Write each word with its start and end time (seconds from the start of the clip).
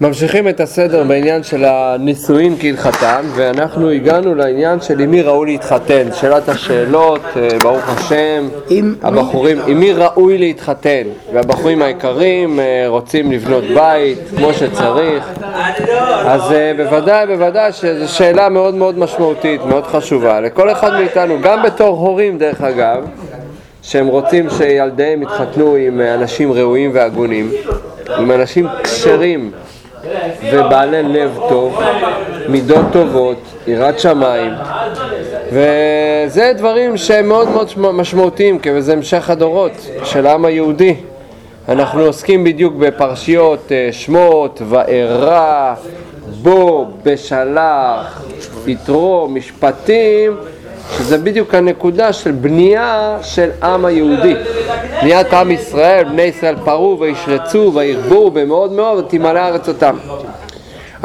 ממשיכים 0.00 0.48
את 0.48 0.60
הסדר 0.60 1.04
בעניין 1.04 1.42
של 1.42 1.64
הנישואין 1.64 2.56
כהלכתם 2.60 3.24
ואנחנו 3.34 3.90
הגענו 3.90 4.34
לעניין 4.34 4.80
של 4.80 5.00
עם 5.00 5.10
מי 5.10 5.22
ראוי 5.22 5.46
להתחתן, 5.46 6.08
שאלת 6.14 6.48
השאלות, 6.48 7.20
אה, 7.36 7.48
ברוך 7.62 7.88
השם, 7.88 8.48
עם 8.70 8.94
הבחורים, 9.02 9.58
עם 9.66 9.80
מי 9.80 9.92
ראוי 9.92 10.38
להתחתן? 10.38 11.02
והבחורים 11.34 11.82
היקרים 11.82 12.60
אה, 12.60 12.84
רוצים 12.88 13.32
לבנות 13.32 13.64
בית 13.74 14.18
כמו 14.36 14.52
שצריך. 14.52 15.24
אז 16.26 16.52
אה, 16.52 16.72
בוודאי 16.76 17.26
בוודאי 17.26 17.72
שזו 17.72 18.08
שאלה 18.08 18.48
מאוד 18.48 18.74
מאוד 18.74 18.98
משמעותית, 18.98 19.60
מאוד 19.64 19.84
חשובה 19.84 20.40
לכל 20.40 20.72
אחד 20.72 20.92
מאיתנו, 20.92 21.40
גם 21.42 21.62
בתור 21.62 21.98
הורים 21.98 22.38
דרך 22.38 22.62
אגב 22.62 23.04
שהם 23.82 24.06
רוצים 24.06 24.50
שילדיהם 24.50 25.22
יתחתנו 25.22 25.74
עם 25.74 26.00
אנשים 26.00 26.52
ראויים 26.52 26.90
והגונים 26.94 27.50
עם 28.18 28.30
אנשים 28.30 28.66
כשרים 28.82 29.50
ובעלי 30.52 31.02
לב 31.02 31.38
טוב, 31.48 31.80
מידות 32.48 32.84
טובות, 32.92 33.38
יראת 33.66 33.98
שמיים. 34.00 34.52
וזה 35.48 36.52
דברים 36.56 36.96
שהם 36.96 37.28
מאוד 37.28 37.48
מאוד 37.48 37.68
משמעותיים 37.78 38.58
כי 38.58 38.82
זה 38.82 38.92
המשך 38.92 39.30
הדורות 39.30 39.72
של 40.04 40.26
העם 40.26 40.44
היהודי. 40.44 40.94
אנחנו 41.68 42.00
עוסקים 42.02 42.44
בדיוק 42.44 42.74
בפרשיות 42.74 43.72
אה, 43.72 43.88
שמות, 43.92 44.62
וארא, 44.68 45.74
בו, 46.42 46.86
בשלח, 47.02 48.24
יתרו, 48.66 49.28
משפטים 49.30 50.36
שזה 50.90 51.18
בדיוק 51.18 51.54
הנקודה 51.54 52.12
של 52.12 52.30
בנייה 52.30 53.18
של 53.22 53.50
עם 53.62 53.84
היהודי. 53.84 54.34
בניית 55.02 55.32
עם 55.32 55.50
ישראל, 55.50 56.04
בני 56.04 56.22
ישראל 56.22 56.56
פרו 56.64 56.96
וישרצו 57.00 57.72
וירבו 57.74 58.30
במאוד 58.30 58.72
מאוד 58.72 59.04
ותמלא 59.04 59.38
ארץ 59.38 59.68
אותם. 59.68 59.96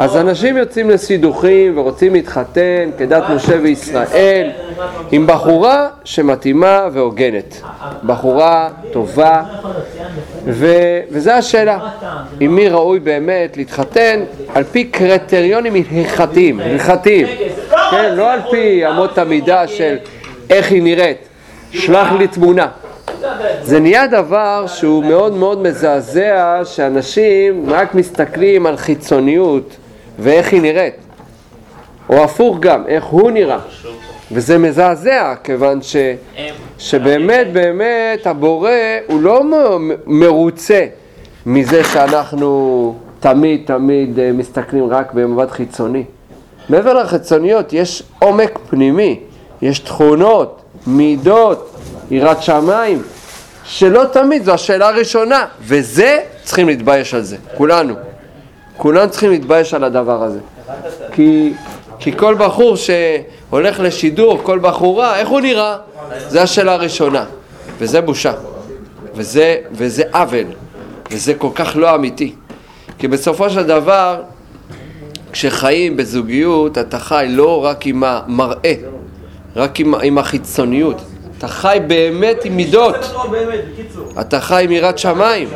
אז 0.00 0.16
אנשים 0.16 0.56
יוצאים 0.56 0.90
לסידוכים 0.90 1.78
ורוצים 1.78 2.12
להתחתן 2.12 2.90
כדת 2.98 3.22
משה 3.34 3.56
וישראל 3.62 4.50
עם 5.12 5.26
בחורה 5.26 5.88
שמתאימה 6.04 6.88
והוגנת. 6.92 7.62
בחורה 8.04 8.68
טובה, 8.92 9.42
ו... 10.46 10.66
וזו 11.10 11.30
השאלה, 11.30 11.78
עם 12.40 12.54
מי 12.54 12.68
ראוי 12.68 13.00
באמת 13.00 13.56
להתחתן 13.56 14.20
על 14.54 14.64
פי 14.64 14.84
קריטריונים 14.84 15.74
הלכתיים, 15.90 16.60
הלכתיים. 16.60 17.26
כן, 17.90 18.14
לא 18.14 18.32
על 18.32 18.40
פי 18.50 18.88
אמות 18.88 19.18
המידה 19.18 19.66
של 19.66 19.96
איך 20.50 20.70
היא 20.70 20.82
נראית, 20.82 21.18
שלח 21.72 22.12
לי 22.12 22.28
תמונה. 22.28 22.68
זה 23.62 23.80
נהיה 23.80 24.06
דבר 24.06 24.64
שהוא 24.66 25.04
מאוד 25.04 25.34
מאוד 25.34 25.62
מזעזע 25.62 26.60
שאנשים 26.64 27.70
רק 27.70 27.94
מסתכלים 27.94 28.66
על 28.66 28.76
חיצוניות 28.76 29.76
ואיך 30.18 30.52
היא 30.52 30.62
נראית, 30.62 30.94
או 32.08 32.24
הפוך 32.24 32.56
גם, 32.60 32.86
איך 32.86 33.04
הוא 33.04 33.30
נראה. 33.30 33.58
וזה 34.32 34.58
מזעזע, 34.58 35.34
כיוון 35.44 35.82
ש, 35.82 35.96
שבאמת 36.78 37.52
באמת 37.52 38.26
הבורא 38.26 38.70
הוא 39.06 39.20
לא 39.20 39.42
מרוצה 40.06 40.86
מזה 41.46 41.84
שאנחנו 41.84 42.94
תמיד 43.20 43.62
תמיד 43.66 44.18
אה, 44.18 44.32
מסתכלים 44.32 44.86
רק 44.90 45.12
במבט 45.12 45.50
חיצוני. 45.50 46.04
מעבר 46.70 46.92
לחיצוניות 46.92 47.72
יש 47.72 48.02
עומק 48.18 48.58
פנימי, 48.70 49.20
יש 49.62 49.78
תכונות, 49.78 50.62
מידות, 50.86 51.76
יראת 52.10 52.42
שמיים, 52.42 53.02
שלא 53.64 54.04
תמיד 54.12 54.44
זו 54.44 54.52
השאלה 54.52 54.88
הראשונה, 54.88 55.46
וזה 55.60 56.20
צריכים 56.42 56.68
להתבייש 56.68 57.14
על 57.14 57.22
זה, 57.22 57.36
כולנו. 57.56 57.94
כולנו 58.76 59.10
צריכים 59.10 59.30
להתבייש 59.30 59.74
על 59.74 59.84
הדבר 59.84 60.22
הזה. 60.22 60.38
כי, 61.12 61.52
כי 61.98 62.16
כל 62.16 62.34
בחור 62.34 62.76
שהולך 62.76 63.80
לשידור, 63.80 64.40
כל 64.42 64.58
בחורה, 64.58 65.18
איך 65.18 65.28
הוא 65.28 65.40
נראה? 65.40 65.76
זו 66.28 66.40
השאלה 66.40 66.72
הראשונה, 66.72 67.24
וזה 67.78 68.00
בושה, 68.00 68.32
וזה, 69.14 69.56
וזה 69.72 70.02
עוול, 70.12 70.46
וזה 71.10 71.34
כל 71.34 71.50
כך 71.54 71.76
לא 71.76 71.94
אמיתי. 71.94 72.34
כי 72.98 73.08
בסופו 73.08 73.50
של 73.50 73.62
דבר, 73.62 74.22
כשחיים 75.32 75.96
בזוגיות 75.96 76.78
אתה 76.78 76.98
חי 76.98 77.26
לא 77.28 77.64
רק 77.64 77.86
עם 77.86 78.04
המראה, 78.04 78.74
רק 79.56 79.80
עם, 79.80 79.94
עם 79.94 80.18
החיצוניות, 80.18 81.02
אתה 81.38 81.48
חי 81.48 81.78
באמת 81.86 82.44
עם 82.44 82.56
מידות, 82.56 82.96
אתה 84.20 84.40
חי 84.40 84.64
עם 84.64 84.72
יראת 84.72 84.98
שמיים, 84.98 85.48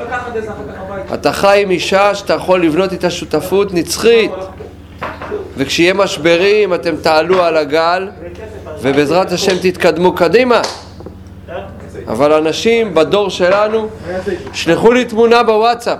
אתה 1.15 1.33
חי 1.33 1.61
עם 1.63 1.71
אישה 1.71 2.15
שאתה 2.15 2.33
יכול 2.35 2.65
לבנות 2.65 2.93
איתה 2.93 3.11
שותפות 3.11 3.75
נצחית. 3.75 4.31
וכשיהיה 5.57 5.95
משברים 5.95 6.75
אתם 6.75 6.97
תעלו 6.97 7.43
על 7.43 7.57
הגל 7.57 8.09
ובעזרת 8.83 9.33
השם 9.33 9.57
תתקדמו 9.63 10.13
קדימה. 10.15 10.61
אבל 12.07 12.33
אנשים 12.33 12.95
בדור 12.95 13.31
שלנו, 13.31 13.89
שלחו 14.53 14.93
לי 14.93 15.05
תמונה 15.05 15.43
בוואטסאפ 15.43 15.99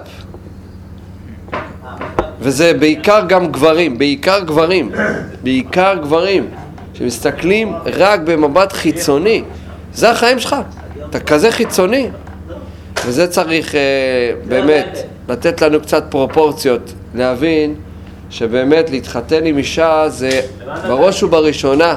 וזה 2.45 2.75
בעיקר 2.75 3.25
גם 3.29 3.53
גברים, 3.53 3.99
בעיקר 3.99 4.41
גברים, 4.41 4.91
בעיקר 5.43 5.95
גברים 6.03 6.47
שמסתכלים 6.95 7.73
רק 7.87 8.21
במבט 8.21 8.73
חיצוני 8.73 9.43
זה 9.95 10.11
החיים 10.11 10.39
שלך, 10.39 10.57
אתה 11.11 11.21
כזה 11.21 11.51
חיצוני 11.51 12.09
וזה 13.07 13.27
צריך 13.27 13.75
אה, 13.75 13.81
באמת 14.49 14.99
לתת 15.29 15.63
לנו 15.63 15.81
קצת 15.81 16.05
פרופורציות, 16.09 16.93
להבין 17.15 17.75
שבאמת 18.31 18.91
להתחתן 18.91 19.47
עם 19.47 19.59
אישה 19.59 20.05
זה 20.09 20.41
בראש 20.89 21.23
ובראשונה 21.23 21.97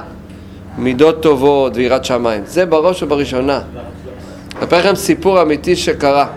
מידות 0.78 1.22
טובות 1.22 1.72
ויראת 1.76 2.06
שמיים, 2.06 2.42
זה 2.46 2.66
בראש 2.66 3.04
ובראשונה. 3.04 3.62
אספר 4.60 4.80
לכם 4.80 4.96
סיפור 4.96 5.42
אמיתי 5.42 5.76
שקרה. 5.76 6.28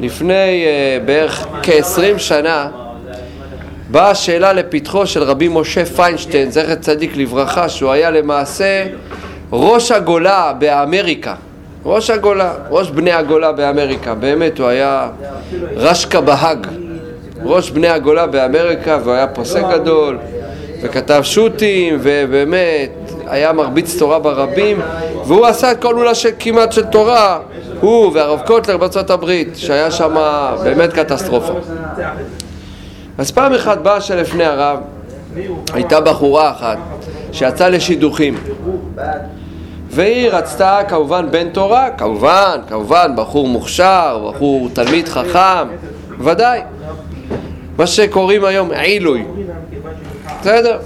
לפני 0.00 0.64
uh, 0.64 1.06
בערך 1.06 1.46
כ-20 1.62 2.18
שנה 2.18 2.68
באה 3.92 4.10
השאלה 4.10 4.52
לפתחו 4.52 5.06
של 5.06 5.22
רבי 5.22 5.48
משה 5.50 5.84
פיינשטיין, 5.84 6.50
זכר 6.50 6.74
צדיק 6.74 7.16
לברכה, 7.16 7.68
שהוא 7.68 7.90
היה 7.90 8.10
למעשה 8.10 8.84
ראש 9.52 9.92
הגולה 9.92 10.52
באמריקה. 10.58 11.34
ראש 11.84 12.10
הגולה, 12.10 12.52
ראש 12.70 12.90
בני 12.90 13.12
הגולה 13.12 13.52
באמריקה, 13.52 14.14
באמת 14.14 14.58
הוא 14.58 14.66
היה 14.66 15.08
רשקה 15.76 16.20
בהאג, 16.20 16.66
ראש 17.44 17.70
בני 17.70 17.88
הגולה 17.88 18.26
באמריקה 18.26 18.98
והוא 19.02 19.14
היה 19.14 19.26
פוסק 19.26 19.62
גדול 19.72 20.18
וכתב 20.82 21.20
שו"תים 21.24 21.98
ובאמת 22.02 22.90
היה 23.26 23.52
מרביץ 23.52 23.98
תורה 23.98 24.18
ברבים 24.18 24.80
והוא 25.26 25.46
עשה 25.46 25.72
את 25.72 25.82
כל 25.82 25.94
אולה 25.94 26.14
של, 26.14 26.30
כמעט 26.38 26.72
של 26.72 26.84
תורה, 26.84 27.38
הוא 27.80 28.10
והרב 28.14 28.40
קוטלר 28.46 28.76
בארצות 28.76 29.10
הברית 29.10 29.56
שהיה 29.56 29.90
שם 29.90 30.16
באמת 30.64 30.92
קטסטרופה 30.92 31.52
אז 33.22 33.30
פעם 33.30 33.52
אחת 33.52 33.78
באה 33.78 34.00
שלפני 34.00 34.44
הרב 34.44 34.78
הייתה 35.74 36.00
בחורה 36.00 36.50
אחת 36.50 36.78
שיצאה 37.32 37.68
לשידוכים 37.68 38.34
והיא 39.90 40.28
רצתה 40.28 40.80
כמובן 40.88 41.30
בן 41.30 41.48
תורה, 41.48 41.90
כמובן, 41.90 42.60
כמובן, 42.68 43.12
בחור 43.16 43.48
מוכשר, 43.48 44.28
בחור 44.28 44.68
תלמיד 44.72 45.08
חכם, 45.08 45.68
ודאי. 46.18 46.60
מה 47.78 47.86
שקוראים 47.86 48.44
היום 48.44 48.70
עילוי. 48.70 49.24
בסדר? 50.40 50.78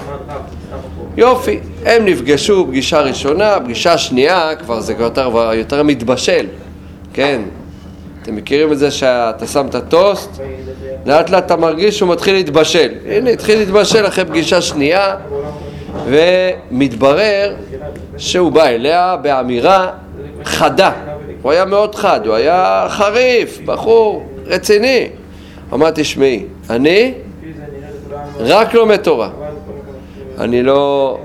יופי, 1.16 1.60
הם 1.84 2.04
נפגשו 2.04 2.66
פגישה 2.68 3.00
ראשונה, 3.00 3.60
פגישה 3.64 3.98
שנייה, 3.98 4.56
כבר 4.56 4.80
זה 4.80 4.94
יותר, 4.98 5.52
יותר 5.54 5.82
מתבשל, 5.82 6.46
כן? 7.12 7.42
אתם 8.22 8.36
מכירים 8.36 8.72
את 8.72 8.78
זה 8.78 8.90
שאתה 8.90 9.46
שם 9.46 9.66
את 9.66 9.74
הטוסט, 9.74 10.40
לאט 11.06 11.30
לאט 11.30 11.46
אתה 11.46 11.56
מרגיש 11.56 11.98
שהוא 11.98 12.12
מתחיל 12.12 12.34
להתבשל. 12.34 12.88
הנה, 13.06 13.30
התחיל 13.30 13.58
להתבשל 13.58 14.06
אחרי 14.06 14.24
פגישה 14.24 14.60
שנייה, 14.62 15.16
ומתברר 16.06 17.54
שהוא 18.16 18.52
בא 18.52 18.66
אליה 18.66 19.16
באמירה 19.22 19.90
חדה. 20.44 20.92
הוא 21.42 21.52
היה 21.52 21.64
מאוד 21.64 21.94
חד, 21.94 22.26
הוא 22.26 22.34
היה 22.34 22.86
חריף, 22.88 23.60
בחור 23.64 24.26
רציני. 24.46 25.08
אמר, 25.72 25.90
תשמעי, 25.94 26.44
אני 26.70 27.12
רק 28.38 28.74
לומד 28.74 28.96
תורה. 28.96 29.30
אני 30.38 30.62
לא 30.62 31.18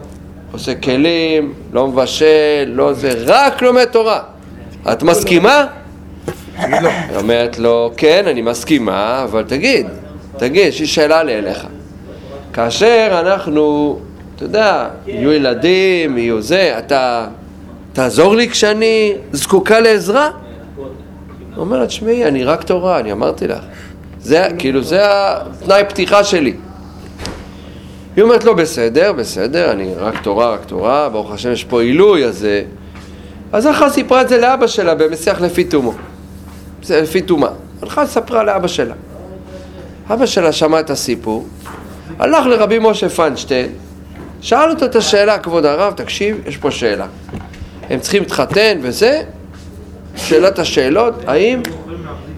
עושה 0.51 0.75
כלים, 0.75 1.53
לא 1.73 1.87
מבשל, 1.87 2.63
לא 2.67 2.93
זה, 2.93 3.11
רק 3.25 3.61
לומד 3.61 3.85
תורה. 3.85 4.19
את 4.91 5.03
מסכימה? 5.03 5.65
היא 6.57 7.17
אומרת 7.17 7.59
לו, 7.59 7.91
כן, 7.97 8.23
אני 8.27 8.41
מסכימה, 8.41 9.23
אבל 9.23 9.43
תגיד, 9.47 9.87
תגיד, 10.37 10.67
יש 10.67 10.79
לי 10.79 10.87
שאלה 10.87 11.23
לי 11.23 11.37
אליך. 11.37 11.67
כאשר 12.53 13.19
אנחנו 13.19 13.99
אתה 14.41 14.49
יודע, 14.49 14.87
יהיו 15.07 15.31
ילדים, 15.31 16.17
יהיו 16.17 16.41
זה, 16.41 16.75
אתה 16.77 17.27
תעזור 17.93 18.35
לי 18.35 18.49
כשאני 18.49 19.13
זקוקה 19.31 19.79
לעזרה? 19.79 20.29
אומרת, 21.57 21.91
שמעי, 21.91 22.25
אני 22.25 22.43
רק 22.43 22.63
תורה, 22.63 22.99
אני 22.99 23.11
אמרתי 23.11 23.47
לך. 23.47 23.63
זה, 24.21 24.47
כאילו, 24.59 24.83
זה 24.83 24.99
התנאי 25.03 25.83
פתיחה 25.89 26.23
שלי. 26.23 26.53
היא 28.15 28.23
אומרת 28.23 28.43
לו, 28.43 28.55
בסדר, 28.55 29.13
בסדר, 29.13 29.71
אני 29.71 29.93
רק 29.97 30.23
תורה, 30.23 30.53
רק 30.53 30.65
תורה, 30.65 31.09
ברוך 31.09 31.31
השם 31.31 31.51
יש 31.51 31.63
פה 31.63 31.81
עילוי, 31.81 32.25
אז... 32.25 32.45
אה, 32.45 32.61
אז 33.51 33.65
הלכה 33.65 33.89
סיפרה 33.89 34.21
את 34.21 34.29
זה 34.29 34.37
לאבא 34.37 34.67
שלה 34.67 34.95
במשיח 34.95 35.41
לפי 35.41 35.63
תומו. 35.63 35.93
לפי 36.89 37.21
תומה. 37.21 37.49
הלכה 37.81 38.03
לספרה 38.03 38.43
לאבא 38.43 38.67
שלה. 38.67 38.93
אבא 40.09 40.25
שלה 40.25 40.51
שמע 40.51 40.79
את 40.79 40.89
הסיפור, 40.89 41.47
הלך 42.19 42.45
לרבי 42.45 42.79
משה 42.81 43.09
פיינשטיין, 43.09 43.69
שאל 44.41 44.69
אותו 44.69 44.85
את 44.85 44.95
השאלה, 44.95 45.37
כבוד 45.37 45.65
הרב, 45.65 45.93
תקשיב, 45.93 46.37
יש 46.47 46.57
פה 46.57 46.71
שאלה. 46.71 47.05
הם 47.89 47.99
צריכים 47.99 48.23
להתחתן 48.23 48.79
וזה, 48.81 49.21
שאלת 50.15 50.59
השאלות, 50.59 51.13
האם 51.27 51.61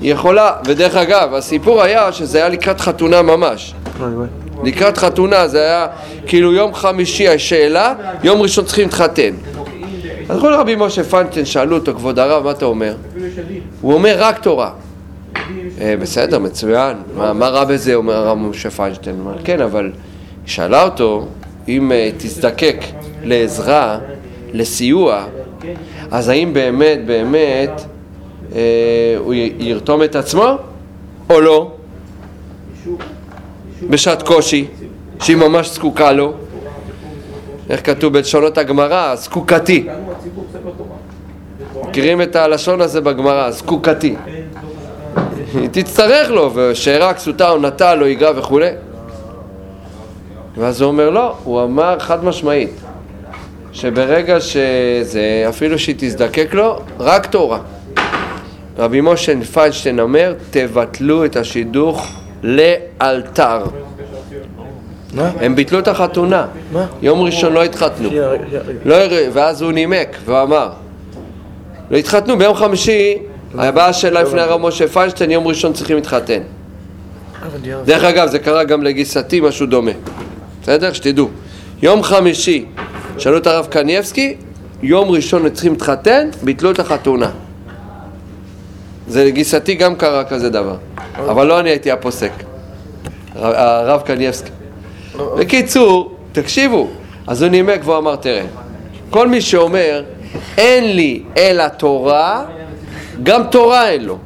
יכולה, 0.02 0.52
ודרך 0.66 0.96
אגב, 0.96 1.34
הסיפור 1.34 1.82
היה 1.82 2.12
שזה 2.12 2.38
היה 2.38 2.50
לקראת 2.50 2.82
חתונה 2.82 3.22
ממש. 3.22 3.74
לקראת 4.64 4.98
חתונה 4.98 5.48
זה 5.48 5.62
היה 5.62 5.88
כאילו 6.28 6.54
יום 6.54 6.74
חמישי 6.74 7.28
השאלה, 7.28 7.94
יום 8.24 8.42
ראשון 8.42 8.66
צריכים 8.66 8.84
להתחתן. 8.84 9.34
אז 10.30 10.42
כל 10.42 10.54
רבי 10.54 10.76
משה 10.78 11.04
פיינשטיין 11.04 11.46
שאלו 11.46 11.76
אותו, 11.78 11.94
כבוד 11.94 12.20
הרב, 12.20 12.44
מה 12.44 12.52
אתה 12.52 12.66
אומר? 12.66 12.96
הוא 13.82 13.94
אומר 13.94 14.16
רק 14.20 14.44
תורה. 14.44 14.72
אה, 15.82 15.96
בסדר, 16.00 16.40
מצוין. 16.40 16.98
מה, 17.16 17.34
מה 17.34 17.48
רע 17.48 17.66
בזה, 17.66 17.96
אומר 17.96 18.14
הרב 18.14 18.38
משה 18.38 18.70
פיינשטיין? 18.70 19.16
כן, 19.44 19.62
אבל 19.62 19.92
שאלה 20.46 20.84
אותו, 20.84 21.28
אם 21.68 21.92
אה, 21.92 22.10
תזדקק 22.18 22.78
לעזרה, 23.24 24.00
לסיוע, 24.54 25.26
אז 26.12 26.30
האם 26.30 26.54
באמת, 26.54 27.00
באמת, 27.06 27.82
אה, 28.56 29.16
הוא 29.18 29.34
ירתום 29.60 30.04
את 30.04 30.16
עצמו 30.16 30.58
או 31.30 31.42
לא? 31.42 31.72
בשעת 33.90 34.24
קושי, 34.24 34.68
שהיא 35.22 35.38
ממש 35.38 35.70
זקוקה 35.70 36.12
לו. 36.12 36.34
איך 37.70 37.86
כתוב 37.86 38.14
בלשונות 38.14 38.58
הגמרא? 38.58 39.16
זקוקתי. 39.16 39.88
מכירים 41.88 42.22
את 42.22 42.36
הלשון 42.36 42.82
הזה 42.82 43.02
בגמרא, 43.02 43.52
זקוקתי. 43.52 44.16
היא 45.54 45.70
תצטרך 45.72 46.30
לו, 46.30 46.52
ושארה 46.56 47.14
כסותה 47.14 47.50
או 47.50 47.58
נטה 47.58 47.96
לא 47.96 48.06
ייגע 48.06 48.32
וכולי. 48.36 48.70
ואז 50.58 50.82
הוא 50.82 50.88
אומר 50.88 51.10
לא, 51.10 51.36
הוא 51.44 51.64
אמר 51.64 52.00
חד 52.00 52.26
משמעית, 52.26 52.82
שברגע 53.74 54.42
שזה, 54.42 55.46
אפילו 55.50 55.80
שהיא 55.80 55.96
תזדקק 55.98 56.54
לו, 56.54 56.80
רק 57.00 57.26
תורה. 57.26 57.60
רבי 58.78 59.02
משה 59.02 59.34
פיינשטיין 59.54 60.00
אומר, 60.00 60.34
תבטלו 60.52 61.26
את 61.26 61.36
השידוך 61.36 62.08
לאלתר. 62.44 63.64
מה? 65.14 65.32
הם 65.40 65.56
ביטלו 65.56 65.80
את 65.80 65.88
החתונה. 65.88 66.46
מה? 66.72 66.86
יום 67.02 67.22
ראשון 67.22 67.54
לא 67.54 67.64
התחתנו. 67.64 68.10
לא, 68.86 68.96
ואז 69.34 69.62
הוא 69.62 69.72
נימק 69.72 70.18
והוא 70.26 70.42
אמר, 70.42 70.70
לא 70.70 70.83
התחתנו, 71.92 72.38
ביום 72.38 72.56
חמישי 72.56 73.18
הבעיה 73.58 73.94
שלה 73.94 74.24
לפני 74.24 74.42
הרב 74.42 74.62
משה 74.62 74.88
פיינשטיין, 74.88 75.32
יום 75.32 75.48
ראשון 75.48 75.74
צריכים 75.74 75.96
להתחתן. 75.96 76.42
דרך 77.86 78.04
אגב, 78.04 78.28
זה 78.30 78.40
קרה 78.40 78.64
גם 78.64 78.84
לגיסתי, 78.84 79.42
משהו 79.42 79.66
דומה. 79.66 79.92
בסדר? 80.62 80.94
שתדעו. 80.94 81.30
יום 81.82 82.04
חמישי, 82.04 82.66
שאלו 83.18 83.38
את 83.38 83.48
הרב 83.48 83.66
קניאבסקי, 83.66 84.36
יום 84.82 85.10
ראשון 85.10 85.50
צריכים 85.50 85.72
להתחתן, 85.72 86.30
ביטלו 86.44 86.72
את 86.72 86.80
החתונה. 86.80 87.32
זה 89.08 89.26
לגיסתי 89.26 89.76
גם 89.76 89.96
קרה 89.96 90.24
כזה 90.24 90.50
דבר. 90.50 90.76
אבל 91.18 91.48
לא 91.48 91.60
אני 91.60 91.70
הייתי 91.70 91.92
הפוסק. 91.92 92.32
הרב 93.36 94.02
קניאבסקי. 94.02 94.52
בקיצור, 95.38 96.16
תקשיבו. 96.32 96.90
אז 97.28 97.42
הוא 97.42 97.50
נימק 97.50 97.80
והוא 97.84 97.98
אמר, 97.98 98.16
תראה, 98.16 98.46
כל 99.10 99.28
מי 99.28 99.42
שאומר, 99.42 100.04
אין 100.58 100.96
לי 100.96 101.24
אלא 101.38 101.68
תורה, 101.68 102.46
גם 103.24 103.44
תורה 103.52 103.90
אין 103.90 104.06
לו. 104.06 104.18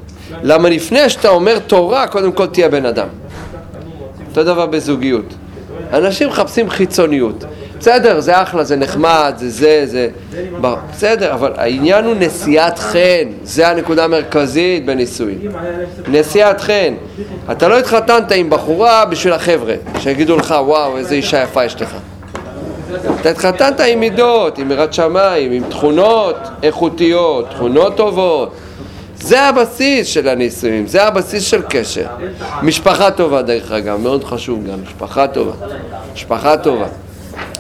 למה 0.44 0.70
לפני 0.70 1.10
שאתה 1.10 1.30
אומר 1.30 1.60
תורה, 1.60 2.08
קודם 2.08 2.32
כל 2.32 2.46
תהיה 2.48 2.70
בן 2.70 2.86
אדם. 2.86 3.08
אותו 4.30 4.44
דבר 4.44 4.66
בזוגיות. 4.66 5.34
אנשים 5.94 6.28
מחפשים 6.30 6.70
חיצוניות. 6.70 7.44
בסדר, 7.80 8.20
זה 8.20 8.42
אחלה, 8.42 8.64
זה 8.64 8.76
נחמד, 8.76 9.34
זה 9.38 9.50
זה, 9.50 9.86
זה... 9.88 10.10
בסדר, 10.62 11.34
אבל 11.34 11.52
העניין 11.56 12.06
הוא 12.06 12.16
נשיאת 12.20 12.80
חן, 12.80 13.30
זה 13.44 13.68
הנקודה 13.68 14.04
המרכזית 14.04 14.86
בנישואים. 14.86 15.40
נשיאת 16.08 16.62
חן. 16.62 16.94
אתה 17.52 17.68
לא 17.68 17.80
התחתנת 17.80 18.32
עם 18.32 18.50
בחורה 18.50 19.06
בשביל 19.06 19.34
החבר'ה, 19.34 19.74
שיגידו 20.00 20.38
לך, 20.38 20.56
וואו, 20.66 20.98
איזה 20.98 21.16
אישה 21.16 21.44
יפה 21.44 21.66
יש 21.66 21.82
לך. 21.82 21.96
אתה 23.22 23.30
התחתנת 23.30 23.80
עם 23.80 24.00
מידות, 24.00 24.58
עם 24.58 24.72
יראת 24.72 24.94
שמיים, 24.94 25.52
עם 25.52 25.64
תכונות 25.70 26.36
איכותיות, 26.64 27.50
תכונות 27.50 27.98
טובות. 27.98 28.54
זה 29.22 29.42
הבסיס 29.42 30.08
של 30.08 30.28
הנישואים, 30.28 30.88
זה 30.88 31.04
הבסיס 31.04 31.44
של 31.44 31.62
קשר. 31.70 32.06
משפחה 32.64 33.12
טובה 33.12 33.42
דרך 33.42 33.72
אגב, 33.72 34.00
מאוד 34.00 34.24
חשוב 34.24 34.68
גם, 34.68 34.84
משפחה 34.84 35.28
טובה. 35.28 35.52
משפחה 36.14 36.58
טובה. 36.58 36.86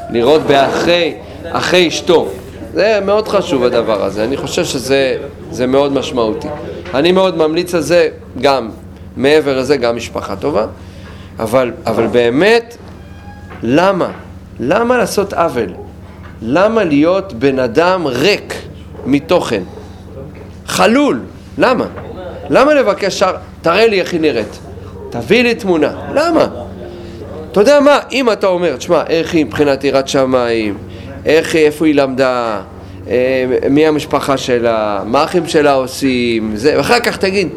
לראות 0.09 0.41
באחרי, 0.41 1.13
אחרי 1.51 1.87
אשתו. 1.87 2.27
זה 2.73 2.99
מאוד 3.05 3.27
חשוב 3.27 3.63
הדבר 3.63 4.03
הזה, 4.03 4.23
אני 4.23 4.37
חושב 4.37 4.65
שזה 4.65 5.67
מאוד 5.67 5.91
משמעותי. 5.91 6.47
אני 6.93 7.11
מאוד 7.11 7.37
ממליץ 7.37 7.75
על 7.75 7.81
זה 7.81 8.09
גם, 8.41 8.69
מעבר 9.17 9.59
לזה, 9.59 9.77
גם 9.77 9.95
משפחה 9.95 10.35
טובה. 10.35 10.65
אבל, 11.39 11.71
אבל 11.85 12.07
באמת, 12.07 12.77
למה? 13.63 14.09
למה 14.59 14.97
לעשות 14.97 15.33
עוול? 15.33 15.69
למה 16.41 16.83
להיות 16.83 17.33
בן 17.33 17.59
אדם 17.59 18.07
ריק 18.07 18.53
מתוכן? 19.05 19.63
חלול. 20.65 21.21
למה? 21.57 21.85
למה 22.49 22.73
לבקש 22.73 23.19
שר? 23.19 23.35
תראה 23.61 23.87
לי 23.87 23.99
איך 23.99 24.13
היא 24.13 24.21
נראית. 24.21 24.59
תביא 25.09 25.43
לי 25.43 25.55
תמונה. 25.55 25.91
למה? 26.13 26.47
אתה 27.51 27.61
יודע 27.61 27.79
מה? 27.79 27.99
אם 28.11 28.31
אתה 28.31 28.47
אומר, 28.47 28.75
תשמע, 28.75 29.03
איך 29.07 29.33
היא 29.33 29.45
מבחינת 29.45 29.83
יראת 29.83 30.07
שמיים, 30.07 30.77
איך, 31.25 31.55
איפה 31.55 31.85
היא 31.85 31.95
למדה, 31.95 32.61
אה, 33.09 33.45
מי 33.69 33.87
המשפחה 33.87 34.37
שלה, 34.37 35.01
מה 35.05 35.21
האחים 35.21 35.47
שלה 35.47 35.73
עושים, 35.73 36.51
זה, 36.55 36.73
ואחר 36.77 36.99
כך 36.99 37.17
תגיד, 37.17 37.49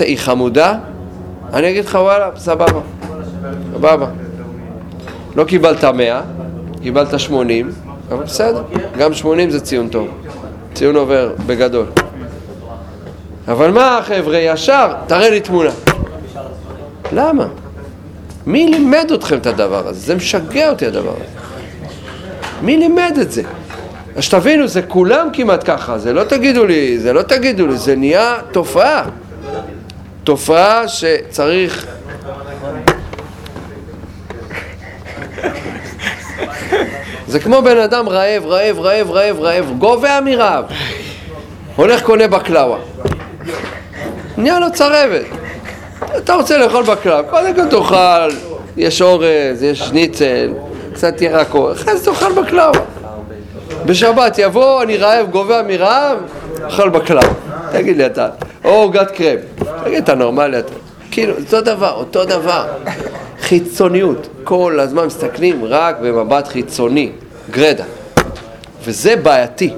היא 0.00 0.18
חמודה? 0.18 0.74
אני 1.52 1.70
אגיד 1.70 1.84
לך 1.84 1.94
וואלה, 1.94 2.30
סבבה, 2.36 2.80
סבבה. 3.74 4.06
לא 5.36 5.44
קיבלת 5.44 5.84
100, 5.84 6.22
קיבלת 6.82 7.20
80, 7.20 7.70
אבל 8.08 8.24
בסדר, 8.24 8.62
גם 8.98 9.14
80 9.14 9.50
זה 9.50 9.60
ציון 9.60 9.88
טוב. 9.88 10.08
ציון 10.74 10.96
עובר 10.96 11.32
בגדול. 11.46 11.86
אבל 13.48 13.70
מה 13.70 14.00
חבר'ה, 14.04 14.38
ישר, 14.38 14.92
תראה 15.06 15.30
לי 15.30 15.40
תמונה. 15.40 15.70
למה? 17.12 17.46
מי 18.46 18.66
לימד 18.66 19.10
אתכם 19.14 19.38
את 19.38 19.46
הדבר 19.46 19.88
הזה? 19.88 20.00
זה 20.00 20.14
משגע 20.14 20.70
אותי 20.70 20.86
הדבר 20.86 21.10
הזה. 21.10 21.24
מי 22.62 22.76
לימד 22.76 23.18
את 23.20 23.32
זה? 23.32 23.42
אז 24.16 24.24
שתבינו, 24.24 24.68
זה 24.68 24.82
כולם 24.82 25.28
כמעט 25.32 25.62
ככה, 25.70 25.98
זה 25.98 26.12
לא 26.12 26.24
תגידו 26.24 26.66
לי, 26.66 26.98
זה 26.98 27.12
לא 27.12 27.22
תגידו 27.22 27.66
לי, 27.66 27.76
זה 27.76 27.96
נהיה 27.96 28.36
תופעה. 28.52 29.04
תופעה 30.24 30.88
שצריך... 30.88 31.86
זה 37.28 37.40
כמו 37.40 37.62
בן 37.62 37.78
אדם 37.78 38.08
רעב, 38.08 38.46
רעב, 38.46 38.80
רעב, 38.80 39.10
רעב, 39.10 39.40
רעב, 39.40 39.72
גובע 39.78 40.20
מרעב. 40.20 40.64
הולך 41.76 42.02
קונה 42.02 42.28
בקלאווה. 42.28 42.78
נהיה 44.36 44.60
לו 44.60 44.72
צרבת. 44.72 45.24
אתה 46.16 46.34
רוצה 46.34 46.58
לאכול 46.58 46.82
בקלאווה, 46.82 47.30
קודם 47.30 47.54
כל 47.54 47.68
תאכל, 47.68 48.36
יש 48.76 49.02
אורז, 49.02 49.62
יש 49.62 49.78
שניצל, 49.78 50.52
קצת 50.94 51.22
ירקות, 51.22 51.76
אחרי 51.76 51.96
זה 51.96 52.04
תאכל 52.04 52.32
בקלאווה. 52.32 52.80
בשבת 53.86 54.38
יבוא, 54.38 54.82
אני 54.82 54.96
רעב, 54.96 55.30
גובע 55.30 55.62
מרעב, 55.62 56.18
אכל 56.68 56.88
בקלאווה. 56.88 57.34
תגיד 57.72 57.96
לי 57.96 58.06
אתה, 58.06 58.28
או 58.64 58.70
עוגת 58.70 59.10
קרם. 59.10 59.36
תגיד, 59.84 60.02
אתה 60.02 60.14
נורמלי 60.14 60.58
אתה. 60.58 60.83
כאילו, 61.14 61.34
אותו 61.36 61.60
דבר, 61.60 61.92
אותו 61.92 62.24
דבר. 62.24 62.66
חיצוניות. 63.40 64.28
כל 64.44 64.80
הזמן 64.80 65.06
מסתכלים 65.06 65.64
רק 65.64 65.96
במבט 66.02 66.48
חיצוני, 66.48 67.10
גרדה. 67.50 67.84
וזה 68.84 69.16
בעייתי. 69.16 69.70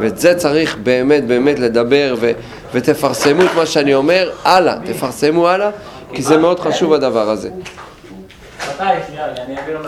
ואת 0.00 0.18
זה 0.18 0.34
צריך 0.34 0.76
באמת 0.82 1.26
באמת 1.26 1.58
לדבר 1.58 2.14
ו, 2.20 2.32
ותפרסמו 2.74 3.42
את 3.42 3.50
מה 3.56 3.66
שאני 3.66 3.94
אומר 3.94 4.30
הלאה, 4.44 4.76
תפרסמו 4.84 5.48
הלאה 5.48 5.70
כי 6.12 6.22
זה 6.22 6.36
מאוד 6.36 6.60
חשוב 6.60 6.92
הדבר 6.92 7.30
הזה. 7.30 7.50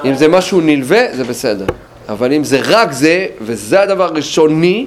אם 0.05 0.15
זה 0.15 0.29
משהו 0.29 0.61
נלווה 0.61 1.17
זה 1.17 1.25
בסדר, 1.25 1.67
אבל 2.09 2.33
אם 2.33 2.45
זה 2.45 2.61
רק 2.65 2.93
זה 2.93 3.27
וזה 3.41 3.83
הדבר 3.83 4.05
הראשוני 4.05 4.87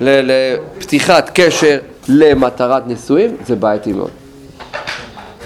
לפתיחת 0.00 1.30
קשר 1.34 1.78
למטרת 2.08 2.86
נישואים 2.86 3.36
זה 3.46 3.56
בעייתי 3.56 3.92
מאוד. 3.92 4.21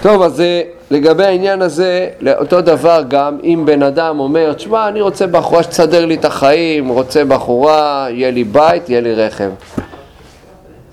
טוב, 0.01 0.21
אז 0.21 0.41
אה, 0.41 0.61
לגבי 0.91 1.25
העניין 1.25 1.61
הזה, 1.61 2.09
אותו 2.37 2.61
דבר 2.61 3.03
גם 3.07 3.37
אם 3.43 3.63
בן 3.65 3.83
אדם 3.83 4.19
אומר, 4.19 4.53
תשמע, 4.53 4.87
אני 4.87 5.01
רוצה 5.01 5.27
בחורה 5.27 5.63
שתסדר 5.63 6.05
לי 6.05 6.15
את 6.15 6.25
החיים, 6.25 6.87
רוצה 6.87 7.25
בחורה, 7.25 8.07
יהיה 8.09 8.31
לי 8.31 8.43
בית, 8.43 8.89
יהיה 8.89 9.01
לי 9.01 9.13
רכב. 9.13 9.49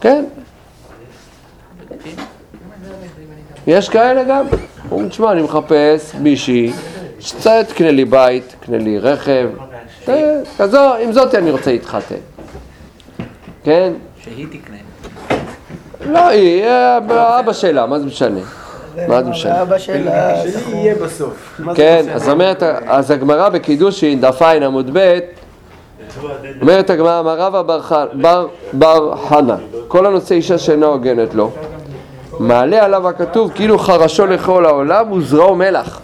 כן? 0.01 0.25
יש 3.67 3.89
כאלה 3.89 4.25
גם. 4.25 4.47
אומרים, 4.91 5.09
תשמע, 5.09 5.33
אני 5.33 5.43
מחפש 5.43 6.15
מישהי 6.21 6.73
תקנה 7.69 7.91
לי 7.91 8.05
בית, 8.05 8.55
תקנה 8.61 8.79
לי 8.79 8.99
רכב. 8.99 9.49
כזו, 10.59 10.95
עם 10.95 11.13
זאת 11.13 11.35
אני 11.35 11.51
רוצה 11.51 11.73
להתחתן. 11.73 12.15
כן? 13.65 13.93
שהיא 14.25 14.47
תקנה. 14.47 14.77
לא, 16.13 16.29
היא, 16.29 16.65
אה, 16.65 17.41
אבא 17.41 17.53
שלה, 17.53 17.87
מה 17.87 17.99
זה 17.99 18.07
משנה? 18.07 18.41
מה 19.09 19.23
זה 19.23 19.31
משנה? 19.31 19.63
אבא 19.63 19.79
שלה... 19.79 20.37
שלי 20.43 20.77
יהיה 20.77 20.95
בסוף. 20.95 21.61
כן? 21.75 22.05
אז 22.15 22.29
אומרת, 22.29 22.63
אז 22.87 23.11
הגמרא 23.11 23.49
בקידושין, 23.49 24.21
דף 24.21 24.43
עין 24.43 24.63
עמוד 24.63 24.91
ב', 24.93 25.19
אומרת 26.61 26.91
הגמרא, 26.91 27.21
אמר 27.21 27.39
רבא 27.39 27.79
בר 28.73 29.17
חנה, 29.17 29.57
כל 29.89 30.07
הנושא 30.07 30.35
אישה 30.35 30.59
שאינה 30.59 30.87
הוגנת 30.87 31.35
לו, 31.35 31.51
מעלה 32.39 32.85
עליו 32.85 33.09
הכתוב 33.09 33.51
כאילו 33.55 33.79
חרשו 33.79 34.27
לכל 34.27 34.67
העולם 34.67 35.13
וזרעו 35.13 35.55
מלח. 35.55 36.01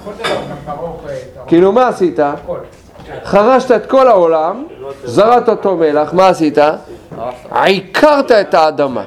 כאילו 1.46 1.72
מה 1.72 1.88
עשית? 1.88 2.18
חרשת 3.24 3.70
את 3.70 3.86
כל 3.86 4.08
העולם, 4.08 4.64
זרעת 5.04 5.48
אותו 5.48 5.76
מלח, 5.76 6.12
מה 6.12 6.28
עשית? 6.28 6.58
עיקרת 7.54 8.32
את 8.32 8.54
האדמה. 8.54 9.04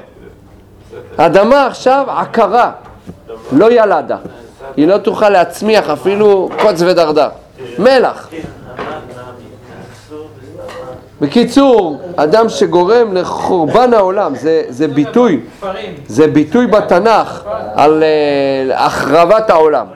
האדמה 1.18 1.66
עכשיו 1.66 2.06
עקרה, 2.08 2.70
לא 3.52 3.72
ילדה. 3.72 4.16
היא 4.76 4.88
לא 4.88 4.98
תוכל 4.98 5.28
להצמיח 5.28 5.90
אפילו 5.90 6.48
קוץ 6.62 6.82
ודרדר. 6.82 7.28
מלח. 7.78 8.28
בקיצור, 11.20 12.00
אדם 12.16 12.48
שגורם 12.48 13.14
לחורבן 13.16 13.94
העולם, 13.94 14.34
זה, 14.34 14.62
זה 14.68 14.88
ביטוי, 14.88 15.40
זה 16.06 16.26
ביטוי 16.26 16.66
בתנ"ך 16.66 17.42
על 17.74 18.02
uh, 18.02 18.74
החרבת 18.74 19.50
העולם. 19.50 19.86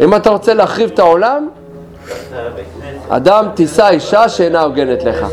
אם 0.00 0.14
אתה 0.14 0.30
רוצה 0.30 0.54
להחריב 0.54 0.90
את 0.94 0.98
העולם, 0.98 1.48
אדם 3.08 3.46
תישא 3.54 3.88
אישה 3.88 4.28
שאינה 4.28 4.62
הוגנת 4.62 5.04
לך. 5.04 5.26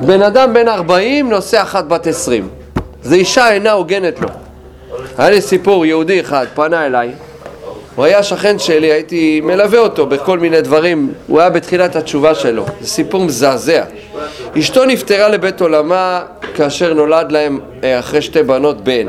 בן 0.00 0.22
אדם 0.22 0.54
בן 0.54 0.68
40 0.68 1.30
נושא 1.30 1.62
אחת 1.62 1.84
בת 1.84 2.06
20. 2.06 2.48
זה 3.04 3.14
אישה 3.14 3.52
אינה 3.52 3.72
הוגנת 3.72 4.20
לו. 4.20 4.28
היה 5.18 5.30
לי 5.30 5.40
סיפור, 5.40 5.86
יהודי 5.86 6.20
אחד 6.20 6.46
פנה 6.54 6.86
אליי, 6.86 7.10
הוא 7.94 8.04
היה 8.04 8.22
שכן 8.22 8.58
שלי, 8.58 8.92
הייתי 8.92 9.40
מלווה 9.40 9.78
אותו 9.78 10.06
בכל 10.06 10.38
מיני 10.38 10.60
דברים, 10.60 11.12
הוא 11.26 11.40
היה 11.40 11.50
בתחילת 11.50 11.96
התשובה 11.96 12.34
שלו, 12.34 12.66
זה 12.80 12.88
סיפור 12.88 13.24
מזעזע. 13.24 13.84
אשתו 14.58 14.84
נפטרה 14.84 15.28
לבית 15.28 15.60
עולמה 15.60 16.22
כאשר 16.54 16.94
נולד 16.94 17.32
להם 17.32 17.60
אה, 17.84 17.98
אחרי 17.98 18.22
שתי 18.22 18.42
בנות 18.42 18.80
בן. 18.80 19.06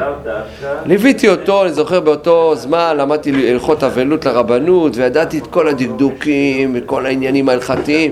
ליוויתי 0.86 1.30
אותו, 1.30 1.64
אני 1.64 1.74
זוכר 1.74 2.00
באותו 2.00 2.56
זמן, 2.56 2.98
למדתי 2.98 3.52
הלכות 3.52 3.84
אבלות 3.84 4.25
לרבנות 4.25 4.98
וידעתי 4.98 5.38
את 5.38 5.48
כל 5.48 5.68
הדקדוקים 5.68 6.72
וכל 6.75 7.06
העניינים 7.06 7.50
ההלכתיים 7.50 8.12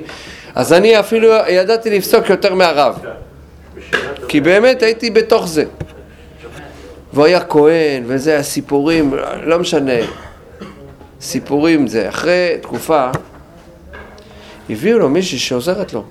אז 0.56 0.74
אני 0.74 1.00
אפילו 1.00 1.30
ידעתי 1.50 1.98
לפסוק 1.98 2.30
יותר 2.30 2.54
מהרב 2.54 3.00
כי 4.27 4.42
באמת 4.42 4.82
הייתי 4.84 5.10
בתוך 5.10 5.48
זה. 5.48 5.63
והוא 7.13 7.25
היה 7.25 7.39
כהן 7.46 8.03
וזה 8.06 8.38
הסיפורים, 8.38 9.13
לא 9.44 9.60
משנה. 9.60 9.92
סיפורים 11.22 11.88
זה, 11.88 12.10
אחרי 12.10 12.58
תקופה 12.62 13.08
הביאו 14.70 15.00
לו 15.00 15.10
מישהי 15.10 15.39
שעוזרת 15.39 15.94
לו. 15.94 16.03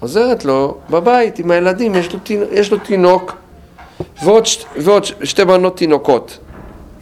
עוזרת 0.00 0.44
לו 0.44 0.78
בבית 0.90 1.38
עם 1.38 1.50
הילדים, 1.50 1.94
יש 1.94 2.12
לו, 2.12 2.18
תינוק, 2.18 2.48
יש 2.52 2.72
לו 2.72 2.78
תינוק 2.78 3.36
ועוד, 4.22 4.46
שת, 4.46 4.64
ועוד 4.76 5.04
ש- 5.04 5.12
שתי 5.22 5.44
בנות 5.44 5.76
תינוקות. 5.76 6.38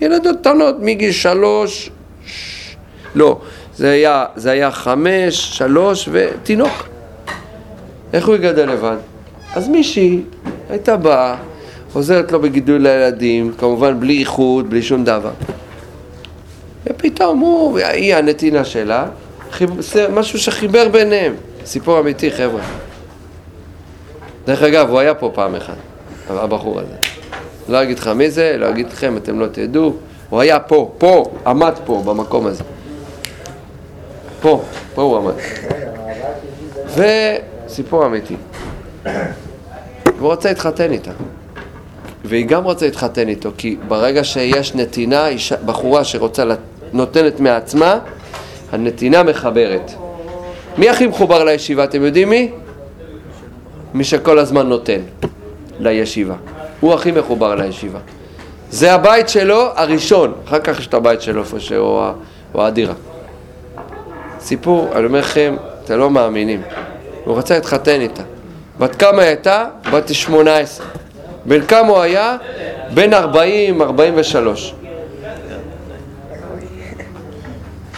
ילדות 0.00 0.36
קטנות 0.40 0.76
מגיל 0.80 1.12
שלוש, 1.12 1.90
ש... 2.26 2.76
לא, 3.14 3.40
זה 3.76 3.90
היה, 3.90 4.26
זה 4.36 4.50
היה 4.50 4.70
חמש, 4.70 5.58
שלוש 5.58 6.08
ותינוק. 6.12 6.88
איך 8.12 8.26
הוא 8.26 8.34
יגדל 8.34 8.70
לבד? 8.72 8.96
אז 9.54 9.68
מישהי 9.68 10.23
הייתה 10.70 10.96
באה, 10.96 11.37
עוזרת 11.92 12.32
לו 12.32 12.40
בגידול 12.40 12.87
הילדים, 12.87 13.52
כמובן 13.58 14.00
בלי 14.00 14.18
איחוד, 14.18 14.70
בלי 14.70 14.82
שום 14.82 15.04
דבר 15.04 15.30
ופתאום 16.87 17.38
הוא, 17.38 17.78
היא 17.78 18.14
הנתינה 18.14 18.64
שלה, 18.64 19.06
חיב- 19.50 19.80
משהו 20.12 20.38
שחיבר 20.38 20.88
ביניהם. 20.88 21.34
סיפור 21.64 22.00
אמיתי, 22.00 22.30
חבר'ה. 22.30 22.61
דרך 24.46 24.62
אגב, 24.62 24.90
הוא 24.90 24.99
היה 24.99 25.14
פה 25.14 25.30
פעם 25.34 25.54
אחת, 25.54 25.75
הבחור 26.30 26.80
הזה. 26.80 26.94
לא 27.68 27.82
אגיד 27.82 27.99
לך 27.99 28.08
מי 28.08 28.30
זה, 28.30 28.56
לא 28.58 28.68
אגיד 28.70 28.87
לכם, 28.92 29.16
אתם 29.16 29.40
לא 29.40 29.46
תדעו. 29.46 29.94
הוא 30.30 30.40
היה 30.40 30.61
פה, 30.61 30.92
פה, 30.99 31.25
עמד 31.46 31.73
פה, 31.84 32.02
במקום 32.04 32.46
הזה. 32.46 32.64
פה, 34.40 34.62
פה 34.94 35.02
הוא 35.02 35.16
עמד. 35.16 35.34
וסיפור 37.66 38.06
אמיתי. 38.06 38.37
והוא 40.18 40.33
רצה 40.33 40.49
להתחתן 40.49 40.92
איתה. 40.92 41.11
והיא 42.25 42.47
גם 42.47 42.64
רוצה 42.64 42.87
להתחתן 42.87 43.28
איתו, 43.28 43.50
כי 43.59 43.76
ברגע 43.88 44.25
שיש 44.25 44.75
נתינה, 44.75 45.28
אישה, 45.28 45.56
בחורה 45.56 46.04
שרוצה, 46.04 46.44
נותנת 46.92 47.40
מעצמה, 47.40 47.99
הנתינה 48.73 49.23
מחברת. 49.23 49.90
מי 50.78 50.88
הכי 50.88 51.06
מחובר 51.06 51.44
לישיבה, 51.44 51.85
אתם 51.85 52.04
יודעים 52.04 52.30
מי? 52.30 52.50
מי 53.94 54.04
שכל 54.04 54.38
הזמן 54.38 54.66
נותן 54.68 55.00
לישיבה. 55.80 56.35
הוא 56.80 56.94
הכי 56.94 57.12
מחובר 57.12 57.54
לישיבה. 57.54 57.99
זה 58.71 58.92
הבית 58.94 59.28
שלו 59.28 59.68
הראשון, 59.75 60.33
אחר 60.44 60.59
כך 60.59 60.78
יש 60.80 60.87
את 60.87 60.94
הבית 60.94 61.21
שלו 61.23 61.42
ה- 62.02 62.12
הוא 62.52 62.62
הדירה. 62.62 62.94
סיפור, 64.40 64.88
אני 64.97 65.06
אומר 65.06 65.18
לכם, 65.18 65.56
אתם 65.85 65.99
לא 65.99 66.11
מאמינים. 66.11 66.62
הוא 67.25 67.38
רצה 67.38 67.54
להתחתן 67.54 68.00
איתה. 68.00 68.23
בת 68.78 68.94
כמה 68.94 69.22
הייתה? 69.22 69.64
בת 69.92 70.14
18. 70.14 70.86
בן 71.46 71.66
כמה 71.66 71.88
הוא 71.88 71.98
היה? 71.98 72.36
בן 72.94 73.14
40, 73.14 73.82
43. 73.82 74.74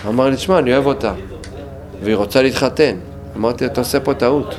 אמר 0.09 0.28
לי, 0.28 0.37
תשמע, 0.37 0.59
אני 0.59 0.73
אוהב 0.73 0.87
אותה, 0.87 1.12
והיא 2.02 2.16
רוצה 2.16 2.42
להתחתן. 2.42 2.97
אמרתי 3.37 3.66
אתה 3.66 3.80
עושה 3.80 4.00
פה 4.00 4.14
טעות. 4.14 4.54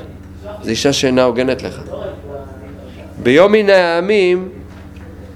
זו 0.64 0.70
אישה 0.70 0.94
שאינה 0.94 1.24
הוגנת 1.24 1.64
לך. 1.64 1.82
ביום 3.24 3.52
מן 3.52 3.70
הימים 3.70 4.50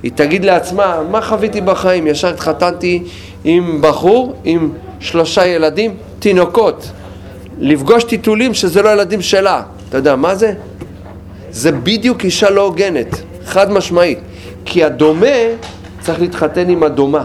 היא 0.04 0.12
תגיד 0.16 0.46
לעצמה, 0.46 1.02
מה 1.12 1.22
חוויתי 1.22 1.62
בחיים? 1.62 2.08
ישר 2.08 2.28
התחתנתי 2.28 3.04
עם 3.44 3.82
בחור, 3.82 4.36
עם 4.44 4.72
שלושה 5.00 5.48
ילדים, 5.48 5.98
תינוקות. 6.20 6.92
לפגוש 7.60 8.04
טיטולים 8.04 8.54
שזה 8.54 8.82
לא 8.82 8.90
ילדים 8.90 9.22
שלה. 9.22 9.64
אתה 9.90 9.98
יודע 9.98 10.16
מה 10.16 10.36
זה? 10.36 10.54
זה 11.52 11.72
בדיוק 11.72 12.24
אישה 12.24 12.50
לא 12.50 12.62
הוגנת, 12.62 13.22
חד 13.46 13.72
משמעית. 13.72 14.20
כי 14.66 14.84
הדומה 14.84 15.28
צריך 16.00 16.22
להתחתן 16.22 16.70
עם 16.70 16.84
הדומה. 16.84 17.24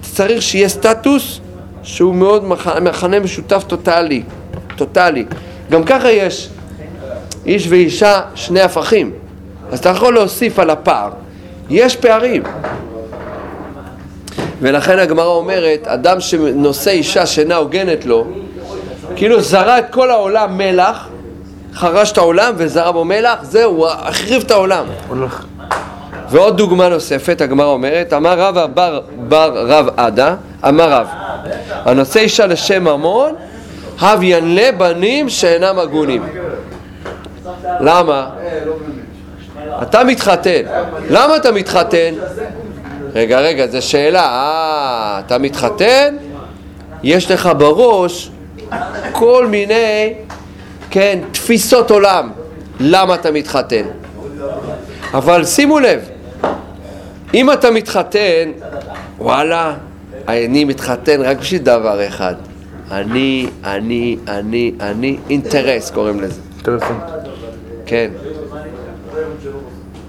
צריך 0.00 0.42
שיהיה 0.42 0.68
סטטוס 0.68 1.40
שהוא 1.82 2.14
מאוד 2.14 2.44
מכנה 2.80 3.20
משותף 3.20 3.64
טוטאלי, 3.66 4.22
טוטאלי. 4.76 5.24
גם 5.70 5.84
ככה 5.84 6.10
יש 6.10 6.48
איש 7.46 7.66
ואישה 7.68 8.20
שני 8.34 8.60
הפכים, 8.60 9.12
אז 9.72 9.78
אתה 9.78 9.88
יכול 9.88 10.14
להוסיף 10.14 10.58
על 10.58 10.70
הפער. 10.70 11.10
יש 11.70 11.96
פערים. 11.96 12.42
ולכן 14.60 14.98
הגמרא 14.98 15.26
אומרת, 15.26 15.86
אדם 15.86 16.20
שנושא 16.20 16.90
אישה 16.90 17.26
שאינה 17.26 17.56
הוגנת 17.56 18.06
לו, 18.06 18.26
כאילו 19.16 19.40
זרה 19.40 19.78
את 19.78 19.84
כל 19.90 20.10
העולם 20.10 20.58
מלח, 20.58 21.08
חרש 21.76 22.12
את 22.12 22.18
העולם 22.18 22.54
וזרה 22.56 22.92
בו 22.92 23.04
מלח, 23.04 23.38
זהו, 23.42 23.72
הוא 23.72 23.88
החריב 23.88 24.42
את 24.42 24.50
העולם. 24.50 24.84
ועוד 26.30 26.56
דוגמה 26.56 26.88
נוספת, 26.88 27.40
הגמרא 27.40 27.66
אומרת, 27.66 28.12
אמר 28.12 28.40
רבא 28.40 28.66
בר, 28.66 29.00
בר 29.28 29.66
רב 29.68 29.88
עדה, 29.96 30.34
אמר 30.68 30.90
רב, 30.90 31.06
הנושא 31.70 32.20
אישה 32.20 32.46
לשם 32.46 32.84
ממון, 32.84 33.34
הב 34.00 34.22
ינלה 34.22 34.72
בנים 34.72 35.28
שאינם 35.28 35.78
הגונים. 35.78 36.22
למה? 37.80 38.30
אתה 39.82 40.04
מתחתן. 40.04 40.62
למה 41.10 41.36
אתה 41.36 41.52
מתחתן? 41.52 42.14
רגע, 43.14 43.40
רגע, 43.40 43.66
זו 43.66 43.82
שאלה. 43.82 44.22
אה, 44.22 45.20
אתה 45.26 45.38
מתחתן? 45.38 46.16
יש 47.02 47.30
לך 47.30 47.50
בראש 47.58 48.30
כל 49.12 49.46
מיני, 49.46 50.14
כן, 50.96 51.18
תפיסות 51.32 51.90
עולם. 51.90 52.30
למה 52.80 53.14
אתה 53.14 53.30
מתחתן? 53.30 53.82
אבל 55.14 55.44
שימו 55.44 55.80
לב, 55.80 56.00
אם 57.34 57.52
אתה 57.52 57.70
מתחתן, 57.70 58.50
וואלה, 59.18 59.74
אני 60.28 60.64
מתחתן 60.64 61.20
רק 61.22 61.38
בשביל 61.38 61.62
דבר 61.62 62.06
אחד. 62.06 62.34
אני, 62.90 63.46
אני, 63.64 64.16
אני, 64.28 64.72
אני, 64.80 65.16
אינטרס 65.30 65.90
קוראים 65.90 66.20
לזה. 66.20 66.40
כן. 67.86 68.10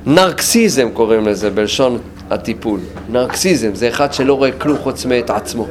נרקסיזם 0.06 0.90
קוראים 0.94 1.28
לזה 1.28 1.50
בלשון 1.50 1.98
הטיפול. 2.30 2.80
נרקסיזם 3.10 3.76
זה 3.76 3.88
אחד 3.90 4.14
שלא 4.14 4.34
רואה 4.34 4.52
כלום 4.52 4.78
חוץ 4.78 5.06
מאת 5.06 5.30
עצמו. 5.30 5.68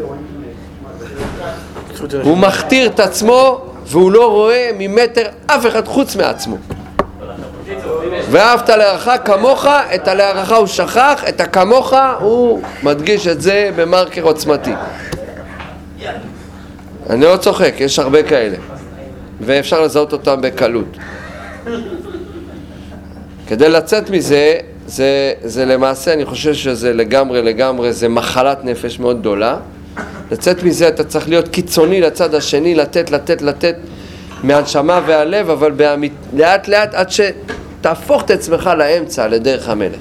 הוא 2.23 2.39
מכתיר 2.39 2.87
את 2.87 3.01
עצמו 3.01 3.67
והוא 3.87 4.13
לא 4.13 4.31
רואה 4.31 4.71
ממטר 4.79 5.27
אף 5.47 5.67
אחד 5.67 5.89
חוץ 5.89 6.17
מעצמו. 6.17 6.57
ואהבת 8.31 8.69
לרעך 8.69 9.09
כמוך, 9.25 9.67
את 9.95 10.09
הלרעך 10.09 10.53
הוא 10.53 10.67
שכח, 10.67 11.25
את 11.29 11.41
הכמוך 11.41 11.95
הוא 12.21 12.63
מדגיש 12.83 13.27
את 13.27 13.41
זה 13.41 13.71
במרקר 13.77 14.23
עוצמתי. 14.23 14.73
אני 17.11 17.25
לא 17.25 17.37
צוחק, 17.37 17.75
יש 17.79 17.99
הרבה 17.99 18.23
כאלה, 18.23 18.57
ואפשר 19.41 19.83
לזהות 19.83 20.13
אותם 20.13 20.41
בקלות. 20.41 20.97
כדי 23.47 23.69
לצאת 23.69 24.11
מזה, 24.11 24.59
זה, 24.87 25.33
זה 25.43 25.65
למעשה, 25.65 26.13
אני 26.13 26.25
חושב 26.25 26.55
שזה 26.55 26.93
לגמרי 26.93 27.43
לגמרי, 27.43 27.93
זה 27.93 28.09
מחלת 28.09 28.65
נפש 28.65 28.99
מאוד 28.99 29.21
גדולה. 29.21 29.57
לצאת 30.31 30.63
מזה 30.63 30.89
אתה 30.89 31.05
צריך 31.05 31.29
להיות 31.29 31.49
קיצוני 31.49 32.01
לצד 32.01 32.35
השני, 32.35 32.75
לתת, 32.75 33.11
לתת, 33.11 33.43
לתת 33.43 33.77
מהנשמה 34.43 35.01
והלב, 35.07 35.51
אבל 35.51 35.71
באמת, 35.71 36.11
לאט 36.33 36.69
לאט 36.69 36.95
עד 36.95 37.09
שתהפוך 37.11 38.23
את 38.23 38.31
עצמך 38.31 38.71
לאמצע, 38.79 39.29
לדרך 39.29 39.69
המלך. 39.69 40.01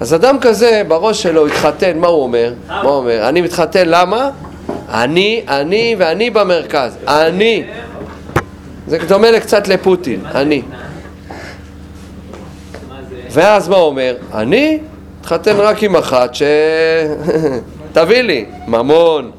אז 0.00 0.14
אדם 0.14 0.38
כזה, 0.40 0.82
בראש 0.88 1.22
שלו 1.22 1.46
התחתן, 1.46 1.98
מה 1.98 2.06
הוא 2.06 2.22
אומר? 2.22 2.52
מה 2.68 2.80
הוא 2.80 2.90
אומר? 2.90 3.28
אני 3.28 3.40
מתחתן, 3.40 3.88
למה? 3.88 4.30
אני, 4.88 5.44
אני 5.48 5.96
ואני 5.98 6.30
במרכז. 6.30 6.96
אני. 7.08 7.64
זה 8.86 8.98
דומה 9.08 9.40
קצת 9.40 9.68
לפוטין, 9.68 10.20
אני. 10.34 10.62
ואז 13.30 13.68
מה 13.68 13.76
הוא 13.76 13.86
אומר? 13.86 14.16
אני 14.34 14.78
מתחתן 15.20 15.56
רק 15.56 15.82
עם 15.82 15.96
אחת 15.96 16.34
ש... 16.34 16.42
תביא 17.92 18.22
לי 18.22 18.44
ממון, 18.68 19.30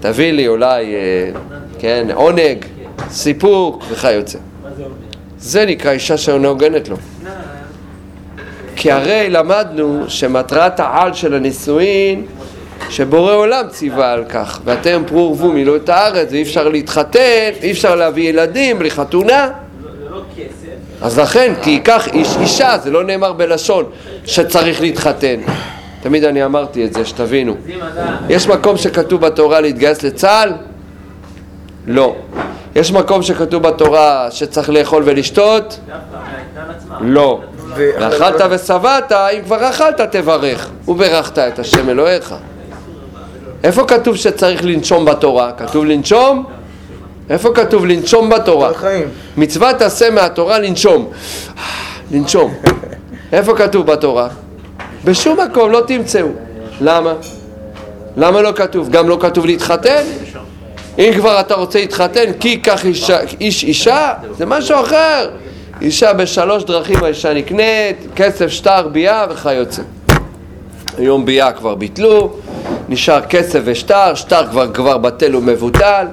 תביא 0.00 0.32
לי 0.32 0.48
אולי, 0.48 0.94
אה, 0.94 1.30
כן, 1.78 2.06
עונג, 2.14 2.64
סיפוק 3.10 3.84
וכיוצא. 3.90 4.38
זה 5.38 5.66
נקרא 5.66 5.90
אישה 5.90 6.16
שאינה 6.16 6.48
הוגנת 6.48 6.88
לו. 6.88 6.96
כי 8.76 8.92
הרי 8.92 9.26
למדנו 9.30 10.04
שמטרת 10.08 10.80
העל 10.80 11.14
של 11.14 11.34
הנישואין 11.34 12.26
שבורא 12.90 13.34
עולם 13.34 13.68
ציווה 13.68 14.12
על 14.12 14.24
כך 14.28 14.60
ואתם 14.64 15.02
פרו 15.06 15.28
ורבו 15.28 15.52
מילאו 15.52 15.76
את 15.76 15.88
הארץ 15.88 16.28
ואי 16.30 16.42
אפשר 16.42 16.68
להתחתן, 16.68 17.50
אי 17.62 17.70
אפשר 17.70 17.94
להביא 17.94 18.28
ילדים 18.28 18.78
בלי 18.78 18.90
חתונה 18.90 19.50
אז 21.02 21.18
לכן, 21.18 21.52
כי 21.62 21.70
ייקח 21.70 22.08
איש 22.08 22.36
אישה, 22.40 22.78
זה 22.78 22.90
לא 22.90 23.04
נאמר 23.04 23.32
בלשון 23.32 23.84
שצריך 24.24 24.80
להתחתן 24.80 25.40
תמיד 26.02 26.24
אני 26.24 26.44
אמרתי 26.44 26.84
את 26.84 26.94
זה, 26.94 27.04
שתבינו 27.04 27.56
יש 28.28 28.48
מקום 28.48 28.76
שכתוב 28.76 29.20
בתורה 29.20 29.60
להתגייס 29.60 30.02
לצה"ל? 30.02 30.52
לא 31.86 32.16
יש 32.74 32.92
מקום 32.92 33.22
שכתוב 33.22 33.62
בתורה 33.62 34.28
שצריך 34.30 34.70
לאכול 34.70 35.02
ולשתות? 35.06 35.80
לא 37.00 37.40
ואכלת 37.76 38.40
ושבעת, 38.50 39.12
אם 39.12 39.42
כבר 39.44 39.70
אכלת 39.70 40.00
תברך 40.00 40.68
וברכת 40.88 41.38
את 41.38 41.58
השם 41.58 41.88
אלוהיך 41.88 42.34
איפה 43.64 43.84
כתוב 43.84 44.16
שצריך 44.16 44.64
לנשום 44.64 45.04
בתורה? 45.04 45.52
כתוב 45.52 45.84
לנשום? 45.84 46.44
איפה 47.30 47.54
כתוב 47.54 47.86
לנשום 47.86 48.30
בתורה? 48.30 48.70
מצוות 49.36 49.82
עשה 49.82 50.10
מהתורה 50.10 50.58
לנשום. 50.58 51.10
לנשום. 52.10 52.54
איפה 53.32 53.56
כתוב 53.56 53.86
בתורה? 53.86 54.28
בשום 55.08 55.38
מקום 55.40 55.70
לא 55.70 55.82
תמצאו. 55.86 56.26
למה? 56.80 57.12
למה 58.16 58.42
לא 58.42 58.52
כתוב? 58.56 58.90
גם 58.90 59.08
לא 59.08 59.18
כתוב 59.20 59.46
להתחתן? 59.46 60.02
אם 60.98 61.12
כבר 61.16 61.40
אתה 61.40 61.54
רוצה 61.54 61.80
להתחתן 61.80 62.32
כי 62.40 62.48
ייקח 62.48 62.84
איש 63.40 63.64
אישה, 63.64 64.12
זה 64.38 64.46
משהו 64.46 64.80
אחר. 64.80 65.30
אישה 65.82 66.12
בשלוש 66.12 66.64
דרכים 66.64 67.04
האישה 67.04 67.34
נקנית, 67.34 67.96
כסף, 68.16 68.48
שטר, 68.48 68.88
ביאה 68.88 69.26
וכיוצא. 69.30 69.82
היום 70.98 71.24
ביאה 71.26 71.52
כבר 71.52 71.74
ביטלו, 71.74 72.32
נשאר 72.88 73.20
כסף 73.20 73.60
ושטר, 73.64 74.14
שטר 74.14 74.46
כבר, 74.50 74.72
כבר 74.72 74.98
בטל 74.98 75.36
ומבוטל, 75.36 76.06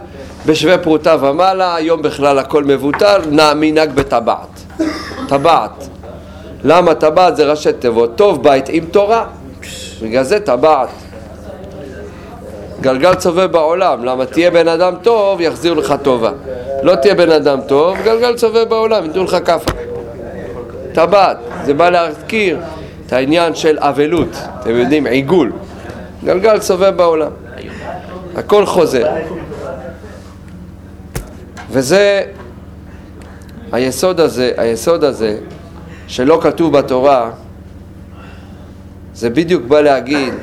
בשווה 0.45 0.77
פרוטה 0.77 1.15
ומעלה, 1.21 1.75
היום 1.75 2.01
בכלל 2.01 2.39
הכל 2.39 2.63
מבוטל, 2.63 3.21
מנהג 3.55 3.91
בטבעת. 3.95 4.63
טבעת. 5.27 5.94
למה 6.67 6.95
טבעת 6.95 7.35
זה 7.35 7.45
ראשי 7.45 7.73
תיבות? 7.73 8.15
טוב 8.15 8.43
בית 8.43 8.69
עם 8.69 8.85
תורה, 8.85 9.25
בגלל 10.01 10.23
זה 10.23 10.39
טבעת. 10.39 10.89
גלגל 12.81 13.15
צובב 13.15 13.51
בעולם, 13.51 14.05
למה 14.05 14.25
תהיה 14.25 14.51
בן 14.51 14.67
אדם 14.67 14.93
טוב, 15.01 15.41
יחזירו 15.41 15.75
לך 15.75 15.95
טובה. 16.01 16.31
לא 16.83 16.95
תהיה 16.95 17.15
בן 17.15 17.31
אדם 17.31 17.59
טוב, 17.67 17.97
גלגל 18.03 18.35
צובב 18.35 18.69
בעולם, 18.69 19.03
ייתנו 19.05 19.23
לך 19.23 19.37
כאפה. 19.45 19.71
טבעת, 20.93 21.37
זה 21.65 21.73
בא 21.73 21.89
להזכיר 21.89 22.59
את 23.07 23.13
העניין 23.13 23.55
של 23.55 23.77
אבלות, 23.79 24.37
אתם 24.59 24.75
יודעים, 24.75 25.05
עיגול. 25.05 25.51
גלגל 26.23 26.61
סובב 26.61 26.97
בעולם. 26.97 27.31
הכל 28.35 28.65
חוזר. 28.65 29.07
וזה 31.71 32.21
היסוד 33.71 34.19
הזה, 34.19 34.51
היסוד 34.57 35.03
הזה 35.03 35.37
שלא 36.07 36.39
כתוב 36.41 36.77
בתורה, 36.77 37.31
זה 39.13 39.29
בדיוק 39.29 39.63
בא 39.63 39.81
להגיד 39.81 40.33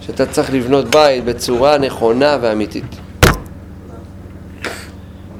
שאתה 0.00 0.26
צריך 0.26 0.52
לבנות 0.52 0.88
בית 0.88 1.24
בצורה 1.24 1.78
נכונה 1.78 2.38
ואמיתית. 2.40 2.84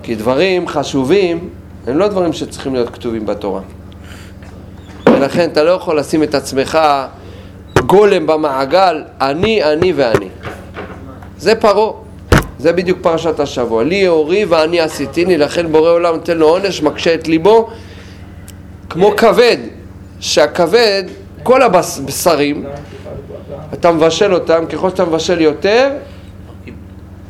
כי 0.02 0.14
דברים 0.14 0.68
חשובים 0.68 1.50
הם 1.86 1.98
לא 1.98 2.08
דברים 2.08 2.32
שצריכים 2.32 2.74
להיות 2.74 2.90
כתובים 2.90 3.26
בתורה. 3.26 3.60
ולכן 5.06 5.48
אתה 5.52 5.62
לא 5.62 5.70
יכול 5.70 5.98
לשים 5.98 6.22
את 6.22 6.34
עצמך 6.34 6.78
גולם 7.86 8.26
במעגל, 8.26 9.04
אני, 9.20 9.64
אני 9.64 9.92
ואני. 9.92 10.28
זה 11.38 11.54
פרעה. 11.54 11.92
זה 12.58 12.72
בדיוק 12.72 12.98
פרשת 13.02 13.40
השבוע. 13.40 13.84
לי 13.84 14.08
אורי 14.08 14.44
ואני 14.44 14.80
עשיתיני, 14.80 15.38
לכן 15.38 15.72
בורא 15.72 15.90
עולם 15.90 16.14
נותן 16.14 16.38
לו 16.38 16.48
עונש, 16.48 16.82
מקשה 16.82 17.14
את 17.14 17.28
ליבו, 17.28 17.70
כמו 18.94 19.16
כבד, 19.16 19.56
שהכבד, 20.20 21.04
כל 21.42 21.62
הבשרים, 21.62 22.64
אתה 23.72 23.92
מבשל 23.92 24.34
אותם, 24.34 24.64
ככל 24.66 24.90
שאתה 24.90 25.04
מבשל 25.04 25.40
יותר, 25.40 25.90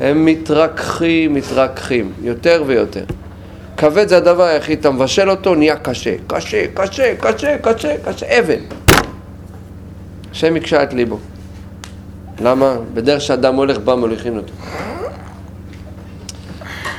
הם 0.00 0.24
מתרככים, 0.24 1.34
מתרככים, 1.34 2.12
יותר 2.22 2.62
ויותר. 2.66 3.04
כבד 3.76 4.08
זה 4.08 4.16
הדבר 4.16 4.42
היחיד, 4.42 4.78
אתה 4.78 4.90
מבשל 4.90 5.30
אותו, 5.30 5.54
נהיה 5.54 5.76
קשה, 5.76 6.14
קשה, 6.26 6.64
קשה, 6.74 7.14
קשה, 7.16 7.58
קשה, 7.58 7.96
קשה, 8.04 8.38
אבן. 8.38 8.60
השם 10.32 10.56
יקשה 10.56 10.82
את 10.82 10.92
ליבו. 10.92 11.18
למה? 12.40 12.76
בדרך 12.94 13.20
שאדם 13.20 13.54
הולך 13.54 13.78
בה 13.78 13.94
מוליכים 13.94 14.36
אותו. 14.36 14.52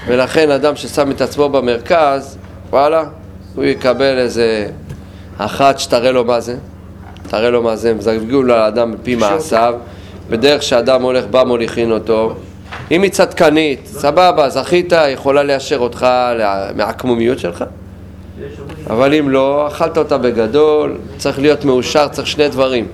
ולכן 0.08 0.52
אדם 0.52 0.76
ששם 0.76 1.12
את 1.12 1.22
עצמו 1.22 1.50
במרכז, 1.50 2.38
וואלה, 2.70 3.04
הוא 3.56 3.64
יקבל 3.64 4.18
איזה 4.18 4.68
אחת 5.38 5.80
שתראה 5.80 6.12
לו 6.12 6.26
מה 6.26 6.40
זה, 6.40 6.56
תראה 7.28 7.50
לו 7.50 7.64
מה 7.64 7.76
זה, 7.76 7.94
מזגגו 7.94 8.44
לאדם 8.44 8.92
בפי 8.92 9.16
מעשיו, 9.16 9.76
בדרך 10.30 10.64
שאדם 10.64 11.02
הולך 11.02 11.26
בה 11.26 11.44
מוליכין 11.44 11.92
אותו. 11.92 12.34
אם 12.92 13.02
היא 13.02 13.12
צדקנית, 13.12 13.80
סבבה, 13.86 14.50
זכית, 14.50 14.94
יכולה 15.10 15.44
ליישר 15.44 15.78
אותך 15.78 16.08
מהעקמומיות 16.76 17.40
שלך. 17.40 17.64
אבל 18.90 19.14
אם 19.14 19.30
לא, 19.30 19.68
אכלת 19.68 19.98
אותה 19.98 20.18
בגדול, 20.18 20.98
צריך 21.18 21.40
להיות 21.40 21.66
מאושר, 21.66 22.08
צריך 22.08 22.28
שני 22.28 22.48
דברים. 22.48 22.88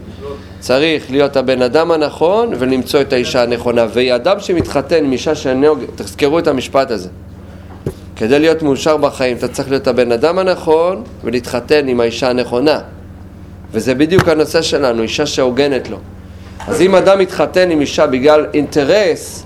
צריך 0.60 1.12
להיות 1.12 1.38
הבן 1.38 1.62
אדם 1.62 1.92
הנכון 1.92 2.54
ולמצוא 2.60 3.02
את 3.02 3.14
האישה 3.14 3.44
הנכונה. 3.44 3.86
ואדם 3.94 4.40
שמתחתן 4.40 5.06
עם 5.06 5.12
אישה 5.12 5.36
שנהוג, 5.36 5.80
תזכרו 5.96 6.40
את 6.40 6.48
המשפט 6.48 6.92
הזה. 6.92 7.10
כדי 8.22 8.40
להיות 8.40 8.64
מאושר 8.64 8.98
בחיים 8.98 9.38
אתה 9.38 9.48
צריך 9.48 9.70
להיות 9.70 9.88
הבן 9.88 10.12
אדם 10.12 10.40
הנכון 10.40 11.04
ולהתחתן 11.24 11.88
עם 11.88 12.00
האישה 12.00 12.30
הנכונה. 12.30 12.80
וזה 13.72 13.96
בדיוק 13.96 14.28
הנושא 14.28 14.62
שלנו, 14.62 15.04
אישה 15.04 15.26
שהוגנת 15.26 15.90
לו. 15.90 15.98
אז 16.68 16.82
אם 16.82 16.96
אדם 16.96 17.20
מתחתן 17.20 17.72
עם 17.72 17.82
אישה 17.82 18.08
בגלל 18.08 18.46
אינטרס 18.54 19.46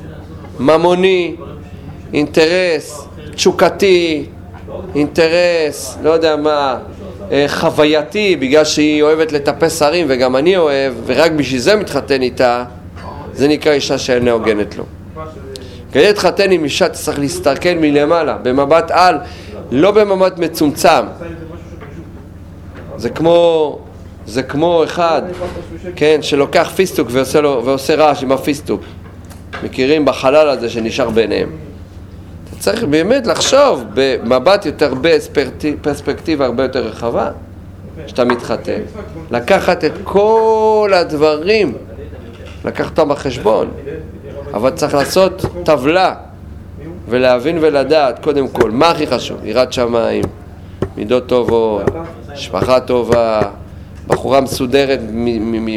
ממוני, 0.59 1.35
אינטרס 2.13 3.07
תשוקתי, 3.35 4.25
אינטרס, 4.95 5.97
לא 6.03 6.09
יודע 6.09 6.35
מה, 6.35 6.77
אה, 7.31 7.45
חווייתי, 7.47 8.35
בגלל 8.35 8.65
שהיא 8.65 9.03
אוהבת 9.03 9.31
לטפס 9.31 9.81
הרים 9.81 10.05
וגם 10.09 10.35
אני 10.35 10.57
אוהב, 10.57 10.93
ורק 11.05 11.31
בשביל 11.31 11.59
זה 11.59 11.75
מתחתן 11.75 12.21
איתה, 12.21 12.63
זה 13.33 13.47
נקרא 13.47 13.71
אישה 13.71 13.97
שאינה 13.97 14.31
הוגנת 14.31 14.77
לו. 14.77 14.83
כדי 15.95 16.07
להתחתן 16.07 16.51
עם 16.51 16.63
אישה 16.63 16.89
צריך 16.89 17.19
להסתכל 17.19 17.73
מלמעלה, 17.79 18.37
במבט 18.37 18.91
על, 18.91 19.17
לא 19.71 19.91
במבט 19.91 20.37
מצומצם. 20.37 21.05
זה 22.97 23.09
כמו, 23.09 23.79
זה 24.25 24.43
כמו 24.43 24.83
אחד, 24.83 25.21
כן, 25.95 26.21
שלוקח 26.21 26.71
פיסטוק 26.75 27.07
ועושה, 27.11 27.41
לו, 27.41 27.61
ועושה 27.65 27.95
רעש 27.95 28.23
עם 28.23 28.31
הפיסטוק. 28.31 28.81
מכירים 29.63 30.05
בחלל 30.05 30.49
הזה 30.49 30.69
שנשאר 30.69 31.09
ביניהם. 31.09 31.49
אתה 32.49 32.59
צריך 32.59 32.83
באמת 32.83 33.27
לחשוב 33.27 33.83
במבט 33.93 34.65
יותר, 34.65 34.93
בפרספקטיבה 35.01 36.45
הרבה 36.45 36.63
יותר 36.63 36.87
רחבה, 36.87 37.29
כשאתה 38.05 38.25
מתחתן. 38.25 38.81
לקחת 39.31 39.83
את 39.83 39.93
כל 40.03 40.91
הדברים, 40.95 41.73
לקחת 42.65 42.99
אותם 42.99 43.09
בחשבון, 43.09 43.71
אבל 44.53 44.69
צריך 44.69 44.93
לעשות 44.93 45.45
טבלה 45.63 46.15
ולהבין 47.09 47.57
ולדעת 47.61 48.23
קודם 48.23 48.47
כל 48.47 48.71
מה 48.71 48.89
הכי 48.89 49.07
חשוב, 49.07 49.45
יראת 49.45 49.73
שמיים, 49.73 50.23
מידות 50.97 51.27
טובות, 51.27 51.83
משפחה 52.33 52.79
טובה, 52.79 53.41
בחורה 54.07 54.41
מסודרת 54.41 54.99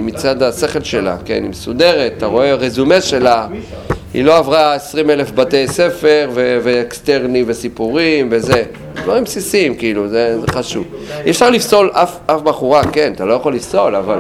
מצד 0.03 0.43
השכל 0.43 0.83
שלה, 0.83 1.17
כן, 1.25 1.43
היא 1.43 1.51
מסודרת, 1.51 2.13
אתה 2.17 2.27
רואה 2.27 2.55
רזומה 2.55 3.01
שלה, 3.01 3.47
היא 4.15 4.25
לא 4.25 4.37
עברה 4.37 4.75
עשרים 4.75 5.11
אלף 5.11 5.33
בתי 5.33 5.69
ספר 5.69 6.31
ואקסטרני 6.35 7.45
וסיפורים 7.47 8.29
וזה, 8.31 8.63
דברים 8.95 9.25
בסיסיים 9.25 9.75
כאילו, 9.75 10.09
זה, 10.09 10.37
חשוב. 10.51 10.85
אי 11.25 11.31
אפשר 11.31 11.51
לפסול 11.51 11.91
אף 11.93 12.43
בחורה, 12.43 12.85
כן, 12.85 13.13
אתה 13.13 13.25
לא 13.25 13.35
יכול 13.35 13.55
לפסול, 13.55 13.97
אבל 13.97 14.19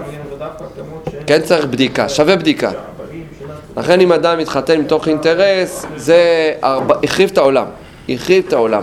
כן 1.29 1.43
צריך 1.43 1.65
בדיקה, 1.65 2.09
שווה 2.09 2.37
בדיקה. 2.37 2.71
לכן 3.77 4.01
אם 4.01 4.13
אדם 4.13 4.39
מתחתן 4.39 4.81
מתוך 4.81 5.09
אינטרס, 5.09 5.87
זה 5.97 6.53
החריב 6.63 7.31
את 7.33 7.39
העולם, 7.39 7.67
החריב 8.09 8.45
את 8.49 8.53
העולם. 8.53 8.83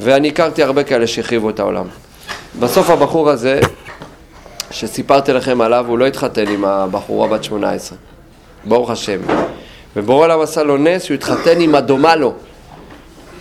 ואני 0.00 0.28
הכרתי 0.28 0.62
הרבה 0.62 0.82
כאלה 0.82 1.06
שהחריבו 1.06 1.50
את 1.50 1.60
העולם. 1.60 1.84
בסוף 2.60 2.90
הבחור 2.90 3.30
הזה, 3.30 3.60
שסיפרתי 4.70 5.32
לכם 5.32 5.60
עליו, 5.60 5.84
הוא 5.88 5.98
לא 5.98 6.06
התחתן 6.06 6.48
עם 6.48 6.64
הבחורה 6.64 7.28
בת 7.28 7.44
18, 7.44 7.98
ברוך 8.64 8.90
השם. 8.90 9.20
ובורא 9.96 10.24
עולם 10.24 10.40
עשה 10.40 10.62
לו 10.62 10.76
נס 10.76 11.02
שהוא 11.02 11.14
התחתן 11.14 11.60
עם 11.60 11.74
הדומה 11.74 12.16
לו. 12.16 12.34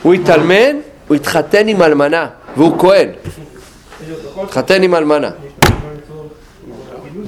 הוא 0.01 0.13
התאלמן, 0.13 0.75
הוא 1.07 1.15
התחתן 1.15 1.67
עם 1.67 1.81
אלמנה, 1.81 2.27
והוא 2.57 2.79
כהן. 2.79 3.09
התחתן 4.43 4.83
עם 4.83 4.95
אלמנה. 4.95 5.29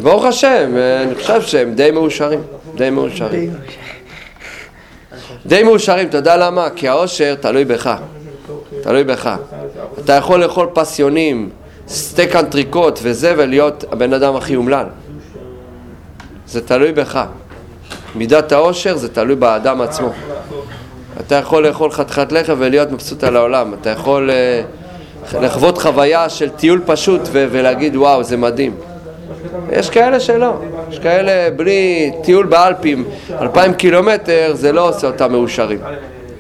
ברוך 0.02 0.26
השם, 0.26 0.72
אני 1.04 1.16
חושב 1.16 1.42
שהם 1.42 1.74
די 1.74 1.92
מאושרים, 1.92 2.42
די 2.76 2.90
מאושרים. 2.90 3.54
די 5.46 5.64
מאושרים, 5.64 6.08
אתה 6.08 6.18
יודע 6.18 6.38
למה? 6.38 6.70
כי 6.76 6.88
העושר 6.88 7.36
תלוי 7.36 7.66
בך. 7.66 7.96
תלוי 8.84 9.04
בך. 9.04 9.36
אתה 10.04 10.14
יכול 10.14 10.44
לאכול 10.44 10.68
פסיונים, 10.74 11.50
סטייק 11.88 12.36
אנטריקוט 12.36 13.00
וזה 13.04 13.34
ולהיות 13.38 13.84
הבן 13.92 14.14
אדם 14.14 14.36
הכי 14.36 14.56
אומלל. 14.56 14.86
זה 16.48 16.68
תלוי 16.68 16.92
בך. 16.92 17.26
מידת 18.16 18.52
העושר 18.52 18.98
זה 18.98 19.10
תלוי 19.10 19.36
באדם 19.36 19.82
עצמו. 19.82 20.10
אתה 21.20 21.36
יכול 21.36 21.68
לאכול 21.68 21.92
חתיכת 21.92 22.32
לחם 22.32 22.56
ולהיות 22.58 22.92
מבסוט 22.92 23.24
על 23.24 23.36
העולם. 23.36 23.74
אתה 23.82 23.90
יכול 23.90 24.30
uh, 24.30 25.38
לחוות 25.38 25.78
חוויה 25.78 26.30
של 26.30 26.50
טיול 26.50 26.82
פשוט 26.86 27.22
ולהגיד 27.32 27.96
וואו 27.96 28.24
זה 28.24 28.38
מדהים. 28.38 28.76
יש 29.72 29.90
כאלה 29.90 30.20
שלא, 30.20 30.54
יש 30.90 31.00
כאלה 31.00 31.52
בלי 31.56 32.12
טיול 32.24 32.46
באלפים, 32.46 33.06
אלפיים 33.42 33.74
קילומטר, 33.74 34.52
זה 34.54 34.72
לא 34.72 34.90
עושה 34.90 35.08
אותם 35.08 35.32
מאושרים, 35.32 35.80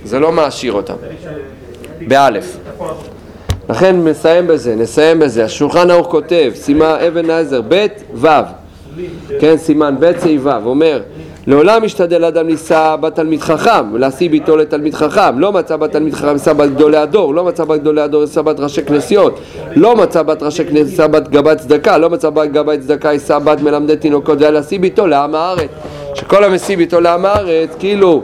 זה 0.05 0.19
לא 0.19 0.31
מעשיר 0.31 0.73
אותם, 0.73 0.93
באלף. 2.07 2.57
לכן 3.69 3.95
נסיים 4.03 4.47
בזה, 4.47 4.75
נסיים 4.75 5.19
בזה. 5.19 5.45
השולחן 5.45 5.91
ערוך 5.91 6.07
כותב, 6.07 6.51
סימן 6.55 6.95
אבן 7.07 7.29
עזר, 7.29 7.61
ב' 7.67 7.87
ו', 8.13 8.27
כן, 9.39 9.57
סימן 9.57 9.95
ב' 9.99 10.11
צי 10.11 10.37
ו', 10.37 10.65
אומר 10.65 11.01
לעולם 11.47 11.84
משתדל 11.84 12.25
אדם 12.25 12.47
לישא 12.47 12.95
בתלמיד 13.01 13.41
חכם, 13.41 13.93
ולהשיא 13.93 14.30
ביתו 14.30 14.58
לתלמיד 14.58 14.93
חכם. 14.93 15.39
לא 15.39 15.51
מצא 15.51 15.77
בתלמיד 15.77 16.13
חכם 16.13 16.34
יישא 16.34 16.54
בת 16.54 16.69
גדולי 16.69 16.97
הדור, 16.97 17.36
לא 17.36 17.43
מצא 17.43 17.63
בת 17.63 17.80
גדולי 17.80 18.01
הדור 18.01 18.21
יישא 18.21 18.41
בת 18.41 18.60
ראשי 18.60 18.84
כנסיות, 18.84 19.39
לא 19.75 19.95
מצא 19.95 20.23
בת 20.23 20.43
ראשי 20.43 20.65
כנסיות 20.65 20.88
יישא 20.88 21.08
בת 21.08 21.27
גבאי 21.27 21.56
צדקה, 21.56 21.97
לא 21.97 22.10
מצא 22.10 22.30
בת 22.30 22.51
גבאי 22.51 22.77
צדקה 22.77 23.12
יישא 23.12 23.39
בת 23.39 23.62
מלמדי 23.62 23.95
תינוקות, 23.95 24.39
זה 24.39 24.45
היה 24.45 24.51
להשיא 24.51 24.80
ביתו 24.80 25.08
לעם 25.08 25.36
הארץ. 25.36 25.69
שכל 26.13 26.43
המשיא 26.43 26.77
ביתו 26.77 27.01
לעם 27.01 27.25
הארץ, 27.25 27.69
כאילו 27.80 28.21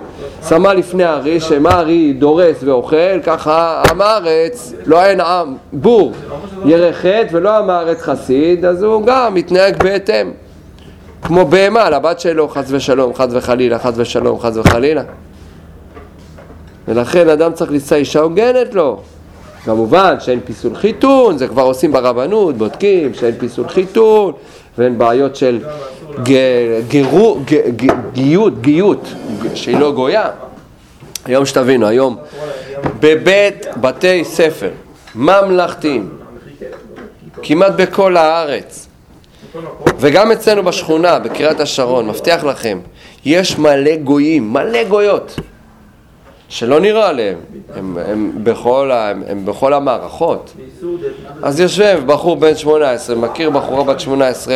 שמה 0.49 0.73
לפני 0.73 1.03
הארי, 1.03 1.39
שמה 1.39 1.69
הארי 1.69 2.13
דורס 2.13 2.57
ואוכל, 2.63 3.19
ככה 3.23 3.83
עם 3.91 4.01
הארץ 4.01 4.73
לא 4.85 5.05
אין 5.05 5.21
עם, 5.21 5.55
בור 5.73 6.11
ירחת 6.65 7.27
ולא 7.31 7.57
עם 7.57 7.69
הארץ 7.69 8.01
חסיד, 8.01 8.65
אז 8.65 8.83
הוא 8.83 9.05
גם 9.05 9.33
מתנהג 9.33 9.83
בהתאם. 9.83 10.46
כמו 11.27 11.45
בהמה 11.45 11.89
לבת 11.89 12.19
שלו, 12.19 12.49
חס 12.49 12.65
ושלום, 12.67 13.13
חס 13.13 13.27
וחלילה, 13.31 13.79
חס 13.79 13.93
ושלום, 13.95 14.39
חס 14.39 14.57
וחלילה. 14.57 15.03
ולכן 16.87 17.29
אדם 17.29 17.53
צריך 17.53 17.71
לישא 17.71 17.95
אישה 17.95 18.19
הוגנת 18.19 18.73
לו. 18.73 19.01
כמובן 19.65 20.15
שאין 20.19 20.39
פיסול 20.45 20.75
חיתון, 20.75 21.37
זה 21.37 21.47
כבר 21.47 21.61
עושים 21.63 21.91
ברבנות, 21.91 22.57
בודקים 22.57 23.13
שאין 23.13 23.35
פיסול 23.39 23.67
חיתון 23.67 24.33
ואין 24.77 24.97
בעיות 24.97 25.35
של 25.35 25.59
גירו, 26.87 27.39
גיות, 28.13 28.61
גיות, 28.61 29.07
שהיא 29.55 29.79
לא 29.79 29.91
גויה. 29.91 30.29
היום 31.25 31.45
שתבינו, 31.45 31.87
היום 31.87 32.17
בבית 32.99 33.65
בתי 33.81 34.23
ספר 34.23 34.69
ממלכתיים, 35.15 36.09
כמעט 37.43 37.71
בכל 37.75 38.17
הארץ, 38.17 38.86
וגם 39.99 40.31
אצלנו 40.31 40.63
בשכונה, 40.63 41.19
בקריית 41.19 41.59
השרון, 41.59 42.07
מבטיח 42.07 42.43
לכם, 42.43 42.79
יש 43.25 43.57
מלא 43.57 43.95
גויים, 43.95 44.53
מלא 44.53 44.83
גויות, 44.83 45.39
שלא 46.49 46.79
נראה 46.79 47.09
עליהם, 47.09 47.37
הם, 47.75 47.97
הם, 48.05 48.31
בכל, 48.43 48.91
הם, 48.93 49.23
הם 49.27 49.45
בכל 49.45 49.73
המערכות. 49.73 50.53
אז 51.43 51.59
יושב 51.59 52.01
בחור 52.05 52.35
בן 52.35 52.55
18, 52.55 53.15
מכיר 53.15 53.49
בחורה 53.49 53.83
בת 53.83 53.99
18, 53.99 54.55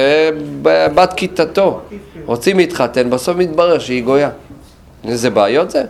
בת 0.63 1.13
כיתתו, 1.13 1.79
רוצים 2.25 2.57
להתחתן, 2.57 3.09
בסוף 3.09 3.37
מתברר 3.37 3.79
שהיא 3.79 4.03
גויה. 4.03 4.29
איזה 5.07 5.29
בעיות 5.29 5.71
זה? 5.71 5.83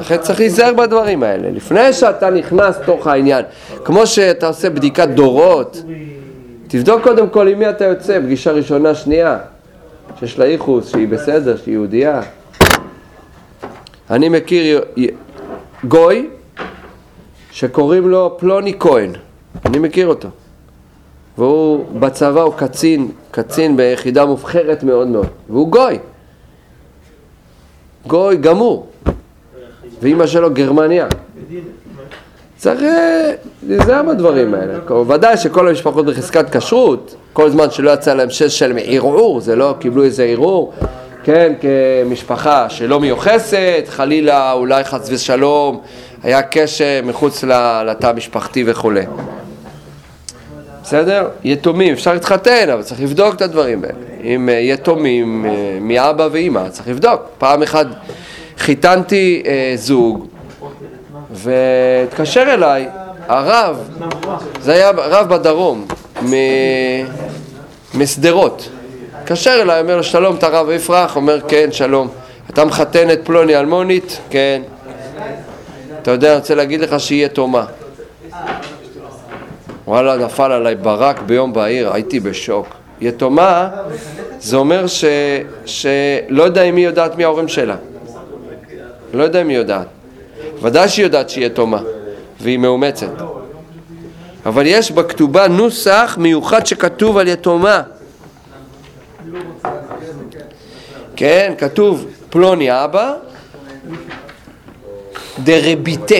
לכן 0.00 0.18
צריך 0.18 0.40
להיזהר 0.40 0.74
בדברים 0.74 1.22
האלה. 1.22 1.50
לפני 1.50 1.92
שאתה 1.92 2.30
נכנס 2.30 2.76
תוך 2.86 3.06
העניין, 3.06 3.44
כמו 3.84 4.06
שאתה 4.06 4.46
עושה 4.46 4.70
בדיקת 4.70 5.08
דורות, 5.08 5.82
תבדוק 6.72 7.02
קודם 7.02 7.28
כל 7.28 7.48
עם 7.48 7.58
מי 7.58 7.70
אתה 7.70 7.84
יוצא, 7.84 8.20
פגישה 8.20 8.52
ראשונה, 8.52 8.94
שנייה, 8.94 9.38
שיש 10.18 10.38
לה 10.38 10.46
ייחוס, 10.46 10.88
שהיא 10.88 11.08
בסדר, 11.08 11.56
שהיא 11.56 11.72
יהודייה. 11.72 12.22
אני 14.10 14.28
מכיר 14.28 14.84
גוי 15.84 16.28
שקוראים 17.50 18.08
לו 18.08 18.36
פלוני 18.38 18.74
כהן, 18.78 19.12
אני 19.66 19.78
מכיר 19.78 20.06
אותו. 20.06 20.28
והוא 21.38 22.00
בצבא 22.00 22.42
הוא 22.42 22.54
קצין, 22.54 23.10
קצין 23.30 23.76
ביחידה 23.76 24.26
מובחרת 24.26 24.82
מאוד 24.82 25.08
מאוד, 25.08 25.26
והוא 25.48 25.68
גוי. 25.68 25.98
גוי 28.06 28.36
גמור. 28.36 28.88
ואימא 30.02 30.26
שלו 30.26 30.54
גרמניה. 30.54 31.06
צריך 32.60 32.82
אה, 32.82 33.32
להיזהר 33.68 34.02
בדברים 34.02 34.54
האלה. 34.54 35.02
ודאי 35.08 35.36
שכל 35.36 35.68
המשפחות 35.68 36.06
בחזקת 36.06 36.56
כשרות, 36.56 37.14
כל 37.32 37.50
זמן 37.50 37.70
שלא 37.70 37.90
יצא 37.90 38.14
להם 38.14 38.30
שש 38.30 38.58
של 38.58 38.78
ערעור, 38.84 39.40
זה 39.40 39.56
לא 39.56 39.74
קיבלו 39.78 40.04
איזה 40.04 40.24
ערעור, 40.24 40.72
כן, 41.24 41.52
כמשפחה 41.60 42.70
שלא 42.70 43.00
מיוחסת, 43.00 43.84
חלילה 43.88 44.52
אולי 44.52 44.84
חס 44.84 45.08
ושלום 45.10 45.80
היה 46.22 46.42
קשר 46.42 47.00
מחוץ 47.04 47.44
לתא 47.86 48.06
המשפחתי 48.06 48.64
וכולי. 48.66 49.04
בסדר? 50.82 51.28
יתומים, 51.44 51.92
אפשר 51.92 52.12
להתחתן, 52.12 52.70
אבל 52.70 52.82
צריך 52.82 53.00
לבדוק 53.00 53.34
את 53.34 53.42
הדברים 53.42 53.84
האלה. 53.84 53.94
אם 54.34 54.48
אה, 54.48 54.54
יתומים 54.54 55.46
אה, 55.46 55.78
מאבא 55.80 56.28
ואימא, 56.32 56.68
צריך 56.68 56.88
לבדוק. 56.88 57.20
פעם 57.38 57.62
אחת 57.62 57.86
חיתנתי 58.58 59.42
זוג 59.74 60.29
והתקשר 61.42 62.42
אליי 62.42 62.88
הרב, 63.28 63.88
זה 64.60 64.72
היה 64.72 64.90
רב 64.90 65.34
בדרום, 65.34 65.86
משדרות. 67.94 68.68
התקשר 69.18 69.58
אליי, 69.62 69.80
אומר 69.80 69.96
לו 69.96 70.02
שלום, 70.02 70.36
אתה 70.36 70.48
רב 70.48 70.70
יפרח? 70.70 71.16
אומר 71.16 71.40
כן, 71.48 71.72
שלום. 71.72 72.08
אתה 72.50 72.64
מחתן 72.64 73.10
את 73.10 73.20
פלוני 73.24 73.56
אלמונית? 73.56 74.18
כן. 74.30 74.62
אתה 76.02 76.10
יודע, 76.10 76.28
אני 76.28 76.36
רוצה 76.36 76.54
להגיד 76.54 76.80
לך 76.80 77.00
שהיא 77.00 77.26
יתומה. 77.26 77.64
וואלה, 79.86 80.16
נפל 80.16 80.52
עליי 80.52 80.74
ברק 80.74 81.20
ביום 81.22 81.52
בהיר, 81.52 81.92
הייתי 81.92 82.20
בשוק. 82.20 82.66
יתומה, 83.00 83.68
זה 84.40 84.56
אומר 84.56 84.86
ש... 84.86 85.04
שלא 85.66 86.42
יודע 86.42 86.62
אם 86.62 86.76
היא 86.76 86.86
יודעת 86.86 87.16
מי 87.16 87.24
ההורים 87.24 87.48
שלה. 87.48 87.76
לא 89.12 89.22
יודע 89.22 89.40
אם 89.40 89.48
היא 89.48 89.56
יודעת. 89.56 89.86
ודאי 90.62 90.88
שהיא 90.88 91.04
יודעת 91.04 91.30
שהיא 91.30 91.46
יתומה, 91.46 91.82
והיא 92.40 92.58
מאומצת. 92.58 93.10
אבל 94.46 94.66
יש 94.66 94.90
בכתובה 94.90 95.48
נוסח 95.48 96.16
מיוחד 96.20 96.66
שכתוב 96.66 97.18
על 97.18 97.28
יתומה. 97.28 97.82
כן, 101.16 101.52
כתוב 101.58 102.06
פלוני 102.30 102.84
אבא 102.84 103.14
דרביטה, 105.38 106.14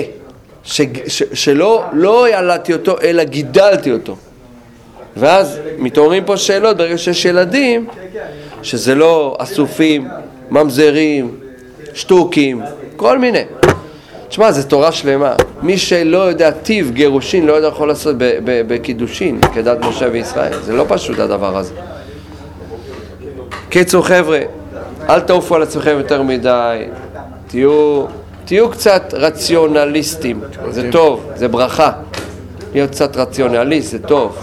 שלא 1.33 1.85
לא 1.93 2.29
ילדתי 2.29 2.73
אותו, 2.73 2.97
אלא 3.03 3.25
גידלתי 3.25 3.93
אותו. 3.93 4.17
ואז 5.17 5.59
מתעוררים 5.79 6.25
פה 6.25 6.37
שאלות 6.37 6.77
ברגע 6.77 6.99
שיש 6.99 7.25
ילדים, 7.25 7.87
שזה 8.63 8.95
לא 8.95 9.37
אסופים, 9.39 10.09
ממזרים, 10.51 11.41
שטוקים, 11.95 12.63
כל 12.97 13.19
מיני. 13.19 13.43
תשמע, 14.31 14.53
זו 14.53 14.69
תורה 14.69 14.93
שלמה. 14.93 15.35
מי 15.63 15.79
שלא 15.79 16.19
יודע 16.19 16.51
טיב 16.51 16.91
גירושין, 16.91 17.47
לא 17.47 17.53
יודע 17.53 17.69
יכול 17.69 17.89
לעשות 17.89 18.17
בקידושין, 18.45 19.41
כדת 19.55 19.79
משה 19.85 20.07
וישראל. 20.13 20.63
זה 20.63 20.73
לא 20.73 20.85
פשוט 20.89 21.19
הדבר 21.19 21.57
הזה. 21.57 21.75
קיצור, 23.69 24.07
חבר'ה, 24.07 24.41
אל 25.09 25.21
תעופו 25.21 25.55
על 25.55 25.63
עצמכם 25.63 25.97
יותר 25.99 26.23
מדי, 26.23 26.85
תהיו, 27.47 28.05
תהיו 28.45 28.71
קצת 28.71 29.03
רציונליסטים, 29.13 30.41
זה 30.71 30.93
טוב, 30.93 31.31
זה 31.35 31.49
ברכה. 31.49 31.93
להיות 32.73 32.91
קצת 32.91 33.17
רציונליסט 33.17 33.91
זה 33.91 33.99
טוב. 33.99 34.37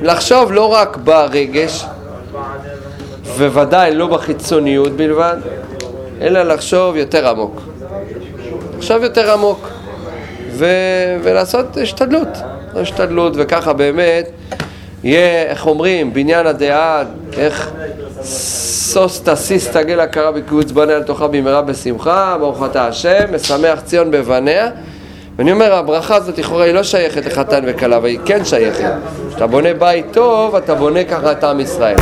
ולחשוב 0.00 0.52
לא 0.52 0.72
רק 0.72 0.96
ברגש, 0.96 1.84
וודאי 3.36 3.94
לא 3.94 4.06
בחיצוניות 4.06 4.92
בלבד, 4.92 5.36
אלא 6.20 6.42
לחשוב 6.42 6.96
יותר 6.96 7.28
עמוק. 7.28 7.60
לחשוב 8.78 9.02
יותר 9.02 9.32
עמוק 9.32 9.68
ו- 10.50 11.16
ולעשות 11.22 11.76
השתדלות, 11.82 12.28
השתדלות, 12.74 13.32
וככה 13.36 13.72
באמת 13.72 14.30
יהיה, 15.04 15.42
איך 15.42 15.66
אומרים, 15.66 16.14
בניין 16.14 16.46
הדעה, 16.46 17.02
איך 17.38 17.70
סוסתא 18.22 19.34
סיסתא 19.34 19.82
גל 19.82 20.00
הכרה 20.00 20.32
בקיבוץ 20.32 20.70
בניה 20.70 20.98
לתוכה 20.98 21.28
במהרה 21.28 21.62
בשמחה, 21.62 22.36
ברוך 22.40 22.64
אתה 22.64 22.86
השם, 22.86 23.34
משמח 23.34 23.80
ציון 23.80 24.10
בבניה. 24.10 24.68
ואני 25.38 25.52
אומר, 25.52 25.74
הברכה 25.74 26.16
הזאת 26.16 26.38
לכאורה 26.38 26.64
היא 26.64 26.74
לא 26.74 26.82
שייכת 26.82 27.26
לחתן 27.26 27.64
וכלה, 27.66 27.96
אבל 27.96 28.06
היא 28.06 28.18
כן 28.24 28.44
שייכת. 28.44 28.90
כשאתה 29.28 29.46
בונה 29.46 29.74
בית 29.74 30.06
טוב, 30.12 30.56
אתה 30.56 30.74
בונה 30.74 31.04
ככה 31.04 31.32
את 31.32 31.44
עם 31.44 31.60
ישראל. 31.60 31.96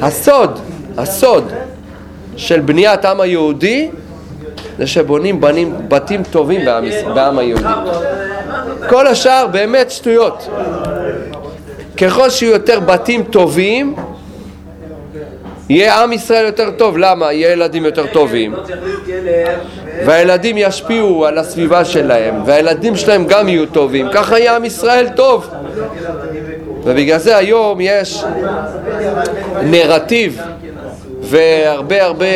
הסוד, 0.00 0.58
הסוד 0.98 1.52
של 2.36 2.60
בניית 2.60 3.04
העם 3.04 3.20
היהודי 3.20 3.90
זה 4.78 4.86
שבונים 4.86 5.40
בנים, 5.40 5.74
בתים 5.88 6.22
טובים 6.30 6.64
בעם, 6.64 6.84
בעם 7.14 7.38
היהודי. 7.38 7.64
כל 8.88 9.06
השאר 9.06 9.46
באמת 9.46 9.90
שטויות. 9.90 10.48
ככל 11.96 12.30
שיהיו 12.30 12.52
יותר 12.52 12.80
בתים 12.80 13.22
טובים, 13.22 13.94
יהיה 15.68 16.02
עם 16.02 16.12
ישראל 16.12 16.46
יותר 16.46 16.70
טוב. 16.70 16.98
למה? 16.98 17.32
יהיה 17.32 17.52
ילדים 17.52 17.84
יותר 17.84 18.06
טובים. 18.06 18.54
והילדים 20.06 20.56
ישפיעו 20.58 21.26
על 21.26 21.38
הסביבה 21.38 21.84
שלהם, 21.84 22.42
והילדים 22.46 22.96
שלהם 22.96 23.26
גם 23.26 23.48
יהיו 23.48 23.66
טובים. 23.66 24.08
ככה 24.12 24.38
יהיה 24.38 24.56
עם 24.56 24.64
ישראל 24.64 25.08
טוב. 25.16 25.50
ובגלל 26.84 27.18
זה 27.18 27.36
היום 27.36 27.78
יש 27.80 28.24
נרטיב 29.62 30.40
והרבה 31.32 32.04
הרבה 32.04 32.26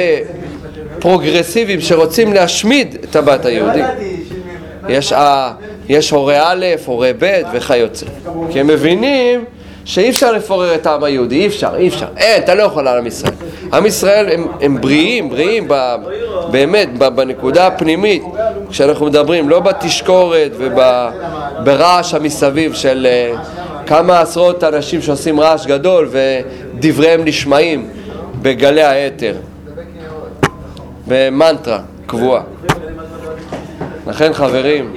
פרוגרסיבים 0.99 1.81
שרוצים 1.81 2.33
להשמיד 2.33 2.97
את 3.05 3.17
הבת 3.17 3.45
היהודי. 3.45 3.83
יש, 4.89 5.13
ה, 5.13 5.53
יש 5.89 6.11
הורה 6.11 6.53
א', 6.53 6.67
הורה 6.85 7.11
ב' 7.19 7.43
וכיוצא. 7.53 8.07
כי 8.53 8.61
הם 8.61 8.67
מבינים 8.67 9.45
שאי 9.85 10.11
אפשר 10.11 10.33
לפורר 10.33 10.75
את 10.75 10.87
העם 10.87 11.05
היהודי, 11.05 11.37
אי 11.37 11.47
אפשר, 11.47 11.71
אי 11.77 11.89
אפשר. 11.89 12.07
אין, 12.17 12.43
אתה 12.43 12.55
לא 12.55 12.63
יכול 12.63 12.89
על 12.89 12.99
עם 12.99 13.07
ישראל. 13.07 13.33
עם 13.73 13.87
ישראל 13.87 14.29
הם, 14.33 14.47
הם 14.61 14.81
בריאים, 14.81 15.31
בריאים 15.31 15.65
ב, 15.69 15.95
באמת 16.51 16.99
ב, 16.99 17.09
בנקודה 17.09 17.67
הפנימית, 17.67 18.23
כשאנחנו 18.71 19.07
מדברים, 19.07 19.49
לא 19.49 19.61
בתשקורת 19.61 20.51
וברעש 20.59 22.15
המסביב 22.15 22.75
של 22.75 23.07
uh, 23.35 23.87
כמה 23.87 24.21
עשרות 24.21 24.65
אנשים 24.65 25.03
שעושים 25.03 25.41
רעש 25.41 25.67
גדול 25.67 26.09
ודבריהם 26.11 27.25
נשמעים 27.25 27.89
בגלי 28.42 28.83
האתר, 28.83 29.35
במנטרה 31.09 31.81
קבועה. 32.07 32.42
לכן 34.07 34.33
חברים, 34.33 34.92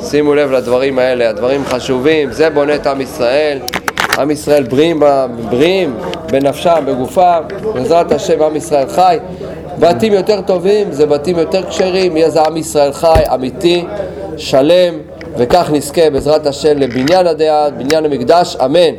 שימו 0.00 0.34
לב 0.34 0.52
לדברים 0.52 0.98
האלה, 0.98 1.30
הדברים 1.30 1.64
חשובים, 1.64 2.32
זה 2.32 2.50
בונה 2.50 2.74
את 2.74 2.86
עם 2.86 3.00
ישראל. 3.00 3.58
עם 4.18 4.30
ישראל 4.30 4.62
בריאים, 4.62 5.02
בריאים 5.50 5.96
בנפשם, 6.32 6.84
בגופם, 6.86 7.42
בעזרת 7.74 8.12
השם 8.12 8.42
עם 8.42 8.56
ישראל 8.56 8.88
חי. 8.88 9.18
בתים 9.78 10.12
יותר 10.12 10.40
טובים 10.40 10.92
זה 10.92 11.06
בתים 11.06 11.38
יותר 11.38 11.70
כשרים, 11.70 12.16
יהיה 12.16 12.30
זה 12.30 12.42
עם 12.42 12.56
ישראל 12.56 12.92
חי, 12.92 13.22
אמיתי, 13.34 13.84
שלם, 14.36 14.94
וכך 15.38 15.70
נזכה 15.72 16.10
בעזרת 16.10 16.46
השם 16.46 16.78
לבניין 16.78 17.26
הדעה, 17.26 17.70
בניין 17.70 18.04
המקדש, 18.04 18.56
אמן. 18.64 18.94